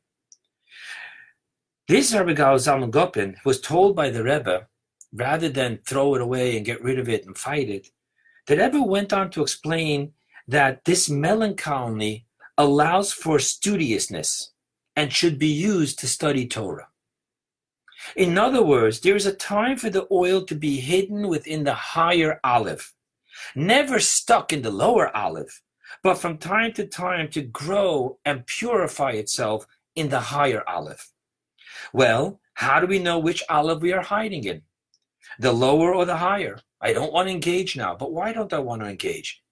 This 1.87 2.15
Rabbi 2.15 2.33
Zalman 2.33 2.91
Gopin 2.91 3.37
was 3.45 3.61
told 3.61 3.95
by 3.95 4.11
the 4.11 4.25
Rebbe, 4.25 4.67
rather 5.13 5.49
than 5.49 5.81
throw 5.87 6.15
it 6.15 6.23
away 6.23 6.57
and 6.57 6.67
get 6.67 6.83
rid 6.83 6.99
of 6.99 7.09
it 7.09 7.27
and 7.27 7.37
fight 7.37 7.69
it, 7.69 7.89
the 8.47 8.57
Rebbe 8.57 8.83
went 8.83 9.13
on 9.13 9.31
to 9.31 9.43
explain 9.43 10.13
that 10.49 10.85
this 10.85 11.09
melancholy 11.09 12.27
allows 12.57 13.13
for 13.13 13.39
studiousness 13.39 14.51
and 14.97 15.13
should 15.13 15.39
be 15.39 15.49
used 15.49 15.99
to 15.99 16.07
study 16.07 16.47
Torah. 16.47 16.89
In 18.17 18.39
other 18.39 18.63
words, 18.63 19.01
there 19.01 19.17
is 19.17 19.27
a 19.27 19.35
time 19.35 19.77
for 19.77 19.91
the 19.91 20.07
oil 20.11 20.43
to 20.45 20.55
be 20.55 20.77
hidden 20.77 21.29
within 21.29 21.65
the 21.65 21.75
higher 21.75 22.41
olive, 22.45 22.93
never 23.55 23.99
stuck 23.99 24.53
in 24.53 24.63
the 24.63 24.71
lower 24.71 25.15
olive, 25.17 25.63
but 26.03 26.19
from 26.19 26.39
time 26.39 26.73
to 26.75 26.87
time 26.87 27.29
to 27.31 27.43
grow 27.43 28.19
and 28.25 28.47
purify 28.47 29.13
itself 29.13 29.67
in 29.95 30.09
the 30.09 30.21
higher 30.21 30.63
olive. 30.69 31.11
Well, 31.93 32.41
how 32.55 32.81
do 32.81 32.87
we 32.87 32.99
know 32.99 33.19
which 33.19 33.43
olive 33.49 33.83
we 33.83 33.93
are 33.93 34.03
hiding 34.03 34.45
in? 34.45 34.63
The 35.39 35.53
lower 35.53 35.95
or 35.95 36.05
the 36.05 36.17
higher? 36.17 36.59
I 36.81 36.93
don't 36.93 37.13
want 37.13 37.29
to 37.29 37.35
engage 37.35 37.77
now, 37.77 37.95
but 37.95 38.13
why 38.13 38.33
don't 38.33 38.53
I 38.53 38.59
want 38.59 38.83
to 38.83 38.89
engage? 38.89 39.43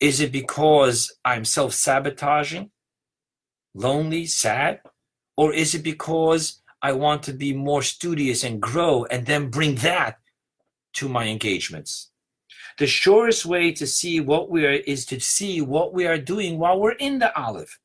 Is 0.00 0.20
it 0.20 0.32
because 0.32 1.12
I'm 1.24 1.44
self 1.44 1.74
sabotaging, 1.74 2.70
lonely, 3.74 4.26
sad? 4.26 4.80
Or 5.36 5.52
is 5.52 5.74
it 5.74 5.82
because 5.82 6.62
I 6.82 6.92
want 6.92 7.22
to 7.24 7.32
be 7.32 7.52
more 7.52 7.82
studious 7.82 8.42
and 8.42 8.60
grow 8.60 9.04
and 9.04 9.26
then 9.26 9.50
bring 9.50 9.76
that 9.76 10.18
to 10.94 11.08
my 11.08 11.26
engagements? 11.26 12.10
The 12.78 12.86
surest 12.86 13.44
way 13.44 13.72
to 13.72 13.86
see 13.86 14.20
what 14.20 14.50
we 14.50 14.64
are 14.64 14.70
is 14.70 15.04
to 15.06 15.18
see 15.18 15.60
what 15.60 15.92
we 15.92 16.06
are 16.06 16.18
doing 16.18 16.58
while 16.58 16.80
we're 16.80 16.92
in 16.92 17.18
the 17.18 17.36
olive. 17.36 17.78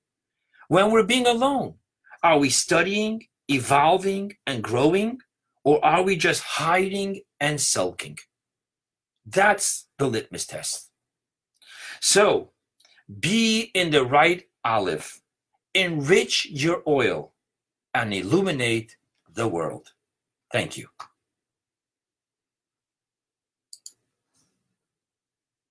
When 0.67 0.91
we're 0.91 1.03
being 1.03 1.25
alone, 1.25 1.75
are 2.21 2.37
we 2.37 2.49
studying 2.49 3.27
evolving 3.47 4.37
and 4.47 4.63
growing, 4.63 5.19
or 5.63 5.83
are 5.83 6.03
we 6.03 6.15
just 6.15 6.43
hiding 6.43 7.21
and 7.39 7.59
sulking? 7.59 8.17
That's 9.25 9.87
the 9.97 10.07
litmus 10.07 10.45
test. 10.45 10.89
So, 11.99 12.51
be 13.19 13.71
in 13.73 13.91
the 13.91 14.05
right 14.05 14.43
olive, 14.63 15.21
enrich 15.73 16.45
your 16.49 16.83
oil, 16.87 17.33
and 17.93 18.13
illuminate 18.13 18.95
the 19.33 19.47
world. 19.47 19.93
Thank 20.51 20.77
you. 20.77 20.87